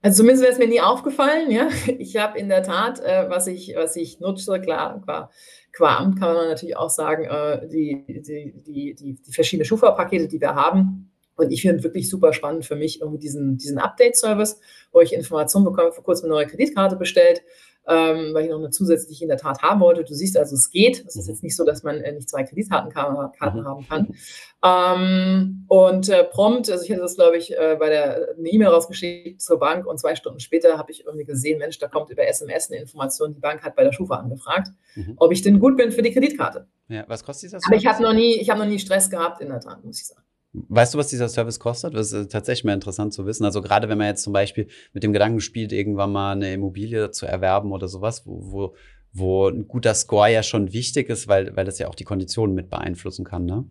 [0.03, 1.51] Also zumindest wäre es mir nie aufgefallen.
[1.51, 1.69] Ja,
[1.99, 5.31] ich habe in der Tat, äh, was ich was ich nutze, klar, qua,
[5.73, 10.29] qua Amt kann man natürlich auch sagen, äh, die, die, die, die, die verschiedenen Schufa-Pakete,
[10.29, 11.11] die wir haben.
[11.37, 14.61] Und ich finde wirklich super spannend für mich irgendwie diesen, diesen Update-Service,
[14.93, 17.43] wo ich Informationen bekomme, vor kurzem eine neue Kreditkarte bestellt
[17.89, 20.05] ähm, weil ich noch eine zusätzliche in der Tat haben wollte.
[20.05, 21.05] Du siehst also, es geht.
[21.07, 21.33] Es ist mhm.
[21.33, 23.65] jetzt nicht so, dass man äh, nicht zwei Kreditkarten mhm.
[23.67, 24.15] haben kann.
[24.63, 28.69] Ähm, und äh, prompt, also ich hätte das, glaube ich, äh, bei der eine E-Mail
[28.69, 32.27] rausgeschickt zur Bank und zwei Stunden später habe ich irgendwie gesehen, Mensch, da kommt über
[32.27, 35.15] SMS eine Information, die Bank hat bei der Schufa angefragt, mhm.
[35.17, 36.67] ob ich denn gut bin für die Kreditkarte.
[36.89, 39.41] Ja, was kostet dieser Aber ich habe noch nie, ich habe noch nie Stress gehabt
[39.41, 40.23] in der Tat, muss ich sagen.
[40.53, 41.95] Weißt du, was dieser Service kostet?
[41.95, 43.45] Das ist tatsächlich mal interessant zu wissen.
[43.45, 47.13] Also gerade wenn man jetzt zum Beispiel mit dem Gedanken spielt, irgendwann mal eine Immobilie
[47.13, 48.75] zu erwerben oder sowas, wo, wo,
[49.13, 52.55] wo ein guter Score ja schon wichtig ist, weil, weil das ja auch die Konditionen
[52.57, 53.65] mit beeinflussen kann, ne?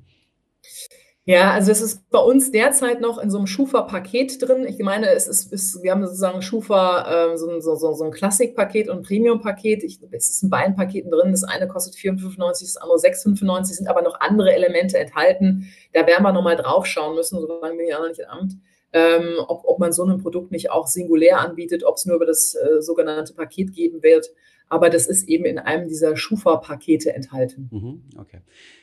[1.29, 4.65] Ja, also es ist bei uns derzeit noch in so einem Schufa-Paket drin.
[4.65, 8.09] Ich meine, es ist, ist wir haben sozusagen Schufa, äh, so, so, so, so ein
[8.09, 9.83] Klassik-Paket und ein Premium-Paket.
[9.83, 11.29] Es ist in beiden Paketen drin.
[11.29, 15.67] Das eine kostet 4,95, das andere 6,95, sind aber noch andere Elemente enthalten.
[15.93, 18.53] Da werden wir nochmal drauf schauen müssen, solange bin ich auch noch nicht im Amt.
[18.91, 22.25] Ähm, ob, ob man so ein Produkt nicht auch singulär anbietet, ob es nur über
[22.25, 24.31] das äh, sogenannte Paket geben wird.
[24.67, 27.69] Aber das ist eben in einem dieser Schufa-Pakete enthalten.
[27.71, 28.41] Mhm, okay.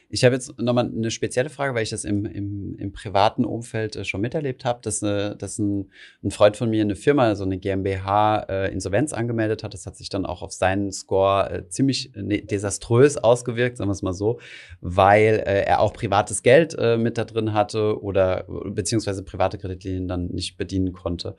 [0.08, 3.96] Ich habe jetzt nochmal eine spezielle Frage, weil ich das im, im, im privaten Umfeld
[3.96, 5.90] äh, schon miterlebt habe, dass, eine, dass ein,
[6.22, 9.74] ein, Freund von mir eine Firma, so eine GmbH, äh, Insolvenz angemeldet hat.
[9.74, 13.92] Das hat sich dann auch auf seinen Score äh, ziemlich ne, desaströs ausgewirkt, sagen wir
[13.92, 14.38] es mal so,
[14.80, 20.06] weil äh, er auch privates Geld äh, mit da drin hatte oder beziehungsweise private Kreditlinien
[20.06, 21.36] dann nicht bedienen konnte.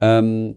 [0.00, 0.56] Ähm,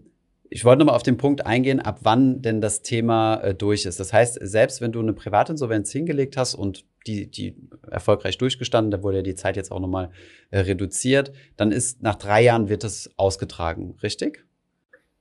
[0.54, 4.02] ich wollte nochmal auf den Punkt eingehen, ab wann denn das Thema äh, durch ist.
[4.02, 7.56] Das heißt, selbst wenn du eine Privatinsolvenz hingelegt hast und die, die
[7.90, 10.12] erfolgreich durchgestanden, da wurde ja die Zeit jetzt auch nochmal
[10.52, 14.46] äh, reduziert, dann ist nach drei Jahren wird es ausgetragen, richtig?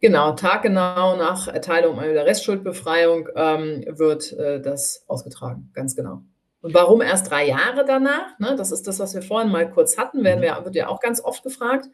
[0.01, 6.23] Genau, taggenau nach Erteilung der Restschuldbefreiung ähm, wird äh, das ausgetragen, ganz genau.
[6.61, 8.37] Und warum erst drei Jahre danach?
[8.41, 10.45] Ne, das ist das, was wir vorhin mal kurz hatten, werden mhm.
[10.45, 11.89] wir, wird ja auch ganz oft gefragt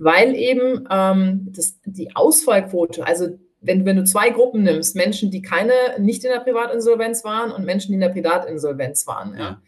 [0.00, 3.28] weil eben ähm, das, die Ausfallquote, also
[3.60, 7.66] wenn, wenn du zwei Gruppen nimmst, Menschen, die keine, nicht in der Privatinsolvenz waren und
[7.66, 9.38] Menschen, die in der Privatinsolvenz waren, ja.
[9.38, 9.62] ja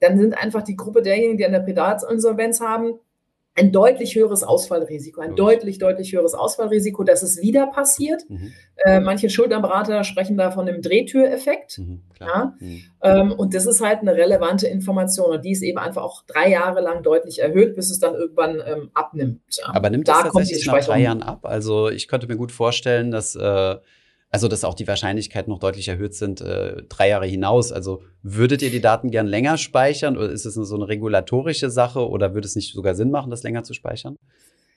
[0.00, 2.98] dann sind einfach die Gruppe derjenigen, die in der Privatinsolvenz haben,
[3.56, 5.36] ein deutlich höheres Ausfallrisiko, ein mhm.
[5.36, 8.28] deutlich, deutlich höheres Ausfallrisiko, dass es wieder passiert.
[8.28, 8.52] Mhm.
[8.76, 11.78] Äh, manche Schuldnerberater sprechen da von einem Drehtüreffekt.
[11.78, 12.54] Mhm, ja?
[12.60, 12.82] Mhm.
[13.02, 16.50] Ähm, und das ist halt eine relevante Information und die ist eben einfach auch drei
[16.50, 19.40] Jahre lang deutlich erhöht, bis es dann irgendwann ähm, abnimmt.
[19.58, 19.74] Ja.
[19.74, 21.46] Aber nimmt das da tatsächlich nach drei Jahren ab?
[21.46, 23.76] Also ich könnte mir gut vorstellen, dass äh,
[24.30, 27.72] also dass auch die Wahrscheinlichkeit noch deutlich erhöht sind, äh, drei Jahre hinaus.
[27.72, 32.08] Also würdet ihr die Daten gern länger speichern oder ist es so eine regulatorische Sache
[32.08, 34.16] oder würde es nicht sogar Sinn machen, das länger zu speichern?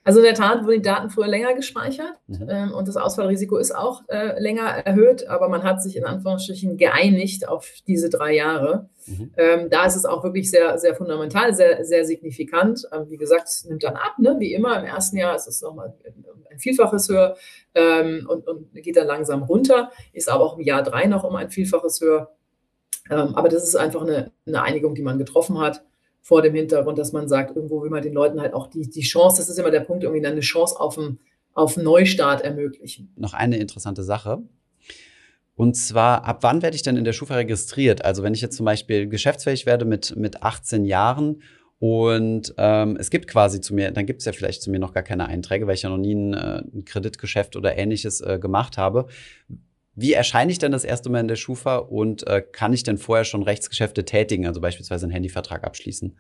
[0.06, 2.48] Also in der Tat wurden die Daten früher länger gespeichert mhm.
[2.50, 6.78] ähm, und das Ausfallrisiko ist auch äh, länger erhöht, aber man hat sich in Anführungsstrichen
[6.78, 8.90] geeinigt auf diese drei Jahre.
[9.06, 9.34] Mhm.
[9.36, 12.88] Ähm, da ist es auch wirklich sehr, sehr fundamental, sehr, sehr signifikant.
[12.94, 14.38] Ähm, wie gesagt, es nimmt dann ab, ne?
[14.40, 14.80] wie immer.
[14.80, 15.94] Im ersten Jahr ist es nochmal
[16.50, 17.36] ein Vielfaches höher
[17.76, 21.36] ähm, und, und geht dann langsam runter, ist aber auch im Jahr drei noch um
[21.36, 22.32] ein Vielfaches höher.
[23.12, 25.84] Ähm, aber das ist einfach eine, eine Einigung, die man getroffen hat
[26.22, 29.02] vor dem Hintergrund, dass man sagt, irgendwo will man den Leuten halt auch die, die
[29.02, 31.20] Chance, das ist immer der Punkt, irgendwie eine Chance auf einen,
[31.54, 33.14] auf einen Neustart ermöglichen.
[33.16, 34.44] Noch eine interessante Sache.
[35.56, 38.06] Und zwar, ab wann werde ich denn in der Schufa registriert?
[38.06, 41.42] Also wenn ich jetzt zum Beispiel geschäftsfähig werde mit, mit 18 Jahren
[41.80, 44.94] und ähm, es gibt quasi zu mir, dann gibt es ja vielleicht zu mir noch
[44.94, 48.40] gar keine Einträge, weil ich ja noch nie ein, äh, ein Kreditgeschäft oder ähnliches äh,
[48.40, 49.08] gemacht habe.
[50.00, 52.98] Wie erscheine ich denn das erste Mal in der Schufa und äh, kann ich denn
[52.98, 56.18] vorher schon Rechtsgeschäfte tätigen, also beispielsweise einen Handyvertrag abschließen?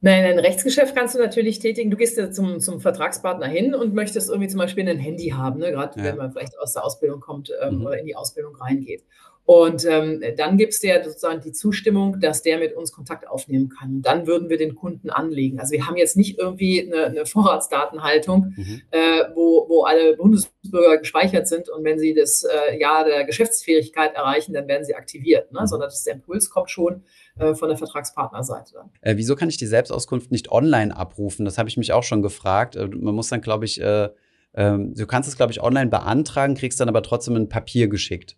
[0.00, 1.90] Nein, ein Rechtsgeschäft kannst du natürlich tätigen.
[1.90, 5.58] Du gehst ja zum, zum Vertragspartner hin und möchtest irgendwie zum Beispiel ein Handy haben,
[5.58, 5.70] ne?
[5.70, 6.06] gerade ja.
[6.06, 7.86] wenn man vielleicht aus der Ausbildung kommt ähm, mhm.
[7.86, 9.04] oder in die Ausbildung reingeht.
[9.48, 13.70] Und ähm, dann gibst du ja sozusagen die Zustimmung, dass der mit uns Kontakt aufnehmen
[13.70, 13.94] kann.
[13.96, 15.58] Und dann würden wir den Kunden anlegen.
[15.58, 18.82] Also wir haben jetzt nicht irgendwie eine, eine Vorratsdatenhaltung, mhm.
[18.90, 24.14] äh, wo, wo alle Bundesbürger gespeichert sind und wenn sie das äh, Jahr der Geschäftsfähigkeit
[24.16, 25.50] erreichen, dann werden sie aktiviert.
[25.50, 25.62] Ne?
[25.62, 25.66] Mhm.
[25.66, 27.04] Sondern das, der Impuls kommt schon
[27.38, 28.74] äh, von der Vertragspartnerseite.
[28.74, 28.90] Dann.
[29.00, 31.46] Äh, wieso kann ich die Selbstauskunft nicht online abrufen?
[31.46, 32.76] Das habe ich mich auch schon gefragt.
[32.76, 34.10] Äh, man muss dann, glaube ich, äh,
[34.52, 38.36] ähm, du kannst es, glaube ich, online beantragen, kriegst dann aber trotzdem ein Papier geschickt.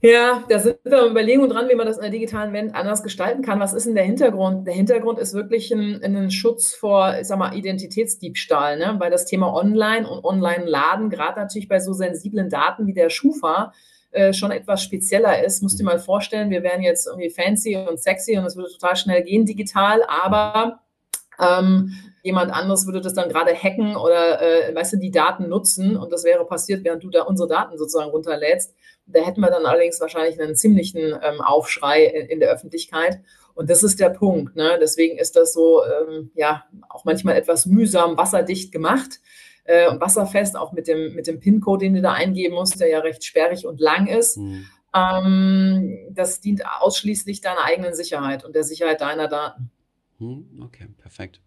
[0.00, 3.02] Ja, da sind wir am Überlegen dran, wie man das in der digitalen Welt anders
[3.02, 3.58] gestalten kann.
[3.58, 4.64] Was ist denn der Hintergrund?
[4.64, 8.94] Der Hintergrund ist wirklich ein, ein Schutz vor, ich sag mal, Identitätsdiebstahl, ne?
[8.98, 13.72] weil das Thema Online und Online-Laden, gerade natürlich bei so sensiblen Daten wie der Schufa,
[14.12, 15.62] äh, schon etwas spezieller ist.
[15.62, 18.94] Musst dir mal vorstellen, wir wären jetzt irgendwie fancy und sexy und es würde total
[18.94, 20.78] schnell gehen digital, aber
[21.40, 25.96] ähm, jemand anderes würde das dann gerade hacken oder, äh, weißt du, die Daten nutzen
[25.96, 28.74] und das wäre passiert, während du da unsere Daten sozusagen runterlädst.
[29.06, 33.20] Da hätten wir dann allerdings wahrscheinlich einen ziemlichen ähm, Aufschrei in, in, der Öffentlichkeit.
[33.54, 34.54] Und das ist der Punkt.
[34.54, 34.78] Ne?
[34.80, 39.20] Deswegen ist das so, ähm, ja, auch manchmal etwas mühsam wasserdicht gemacht
[39.64, 42.88] äh, und wasserfest, auch mit dem, mit dem PIN-Code, den du da eingeben musst, der
[42.88, 44.36] ja recht sperrig und lang ist.
[44.36, 44.66] Mhm.
[44.94, 49.70] Ähm, das dient ausschließlich deiner eigenen Sicherheit und der Sicherheit deiner Daten.
[50.18, 50.60] Mhm.
[50.62, 51.40] Okay, perfekt.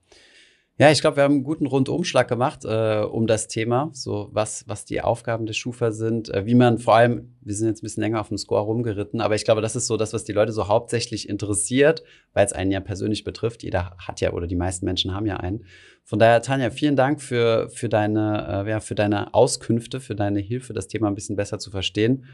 [0.82, 4.67] Ja, ich glaube, wir haben einen guten Rundumschlag gemacht äh, um das Thema, so was,
[4.67, 7.86] was die Aufgaben des Schufa sind, äh, wie man vor allem, wir sind jetzt ein
[7.86, 10.32] bisschen länger auf dem Score rumgeritten, aber ich glaube, das ist so das, was die
[10.32, 12.01] Leute so hauptsächlich interessiert,
[12.34, 13.61] weil es einen ja persönlich betrifft.
[13.61, 15.65] Jeder hat ja oder die meisten Menschen haben ja einen.
[16.03, 20.39] Von daher, Tanja, vielen Dank für, für, deine, äh, ja, für deine Auskünfte, für deine
[20.39, 22.26] Hilfe, das Thema ein bisschen besser zu verstehen.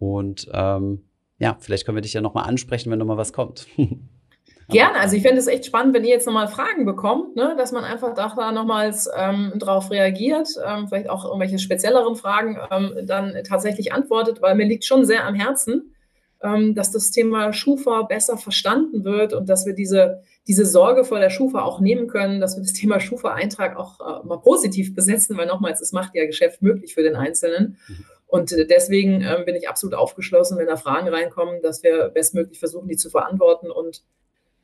[0.00, 1.04] Und ähm,
[1.38, 3.68] ja, vielleicht können wir dich ja nochmal ansprechen, wenn nochmal was kommt.
[4.68, 7.72] Gerne, also ich fände es echt spannend, wenn ihr jetzt nochmal Fragen bekommt, ne, dass
[7.72, 13.36] man einfach da nochmals ähm, drauf reagiert, ähm, vielleicht auch irgendwelche spezielleren Fragen ähm, dann
[13.46, 15.94] tatsächlich antwortet, weil mir liegt schon sehr am Herzen,
[16.42, 21.20] ähm, dass das Thema Schufa besser verstanden wird und dass wir diese, diese Sorge vor
[21.20, 25.36] der Schufa auch nehmen können, dass wir das Thema Schufa-Eintrag auch äh, mal positiv besetzen,
[25.36, 27.78] weil nochmals, es macht ja Geschäft möglich für den Einzelnen.
[27.88, 28.04] Mhm.
[28.26, 32.88] Und deswegen ähm, bin ich absolut aufgeschlossen, wenn da Fragen reinkommen, dass wir bestmöglich versuchen,
[32.88, 34.02] die zu verantworten und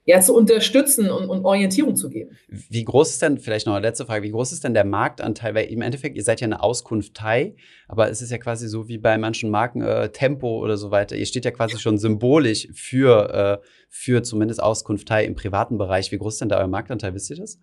[0.09, 2.35] ja, zu unterstützen und, und, Orientierung zu geben.
[2.49, 5.55] Wie groß ist denn, vielleicht noch eine letzte Frage, wie groß ist denn der Marktanteil?
[5.55, 7.57] Weil im Endeffekt, ihr seid ja eine Auskunftei,
[7.89, 11.15] aber es ist ja quasi so wie bei manchen Marken äh, Tempo oder so weiter.
[11.15, 16.11] Ihr steht ja quasi schon symbolisch für, äh, für zumindest Auskunftei im privaten Bereich.
[16.11, 17.13] Wie groß ist denn da euer Marktanteil?
[17.13, 17.61] Wisst ihr das?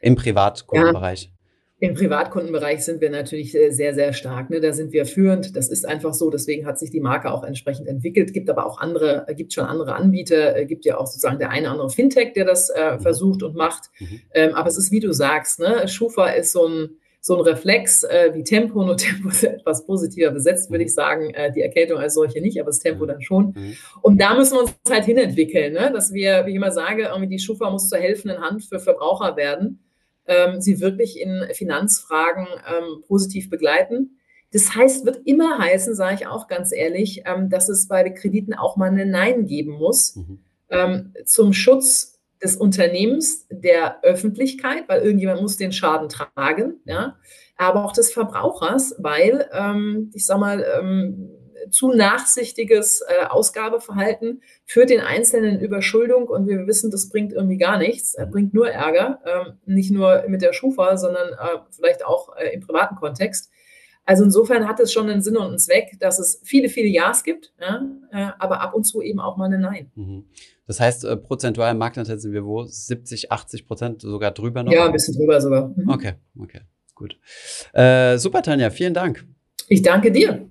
[0.00, 1.24] Im Privatkundenbereich.
[1.24, 1.37] Ja.
[1.80, 4.50] Im Privatkundenbereich sind wir natürlich äh, sehr, sehr stark.
[4.50, 4.60] Ne?
[4.60, 5.54] Da sind wir führend.
[5.54, 6.28] Das ist einfach so.
[6.28, 8.32] Deswegen hat sich die Marke auch entsprechend entwickelt.
[8.32, 10.56] Gibt aber auch andere, äh, gibt schon andere Anbieter.
[10.56, 13.00] Äh, gibt ja auch sozusagen der eine oder andere Fintech, der das äh, mhm.
[13.00, 13.90] versucht und macht.
[14.00, 14.20] Mhm.
[14.34, 15.86] Ähm, aber es ist, wie du sagst, ne?
[15.86, 16.88] Schufa ist so ein,
[17.20, 21.30] so ein Reflex äh, wie Tempo, nur Tempo ist etwas positiver besetzt, würde ich sagen.
[21.30, 23.08] Äh, die Erkältung als solche nicht, aber das Tempo mhm.
[23.08, 23.54] dann schon.
[23.56, 23.76] Mhm.
[24.02, 25.92] Und da müssen wir uns halt hinentwickeln, ne?
[25.92, 29.36] dass wir, wie ich immer sage, irgendwie die Schufa muss zur helfenden Hand für Verbraucher
[29.36, 29.84] werden
[30.28, 34.18] ähm, sie wirklich in Finanzfragen ähm, positiv begleiten.
[34.52, 38.54] Das heißt, wird immer heißen, sage ich auch ganz ehrlich, ähm, dass es bei Krediten
[38.54, 40.38] auch mal eine Nein geben muss mhm.
[40.70, 47.16] ähm, zum Schutz des Unternehmens, der Öffentlichkeit, weil irgendjemand muss den Schaden tragen, ja,
[47.56, 51.30] aber auch des Verbrauchers, weil ähm, ich sage mal, ähm,
[51.70, 57.78] zu nachsichtiges äh, Ausgabeverhalten führt den Einzelnen Überschuldung und wir wissen, das bringt irgendwie gar
[57.78, 62.36] nichts, äh, bringt nur Ärger, äh, nicht nur mit der Schufa, sondern äh, vielleicht auch
[62.36, 63.50] äh, im privaten Kontext.
[64.04, 67.24] Also insofern hat es schon einen Sinn und einen Zweck, dass es viele, viele Ja's
[67.24, 69.90] gibt, ja, äh, aber ab und zu eben auch mal ein Nein.
[69.94, 70.24] Mhm.
[70.66, 72.64] Das heißt, prozentual im Marktanteil sind wir wo?
[72.64, 74.72] 70, 80 Prozent sogar drüber noch?
[74.72, 75.68] Ja, ein bisschen drüber sogar.
[75.68, 75.88] Mhm.
[75.88, 76.60] Okay, okay,
[76.94, 77.18] gut.
[77.72, 79.26] Super, Tanja, vielen Dank.
[79.68, 80.50] Ich danke dir.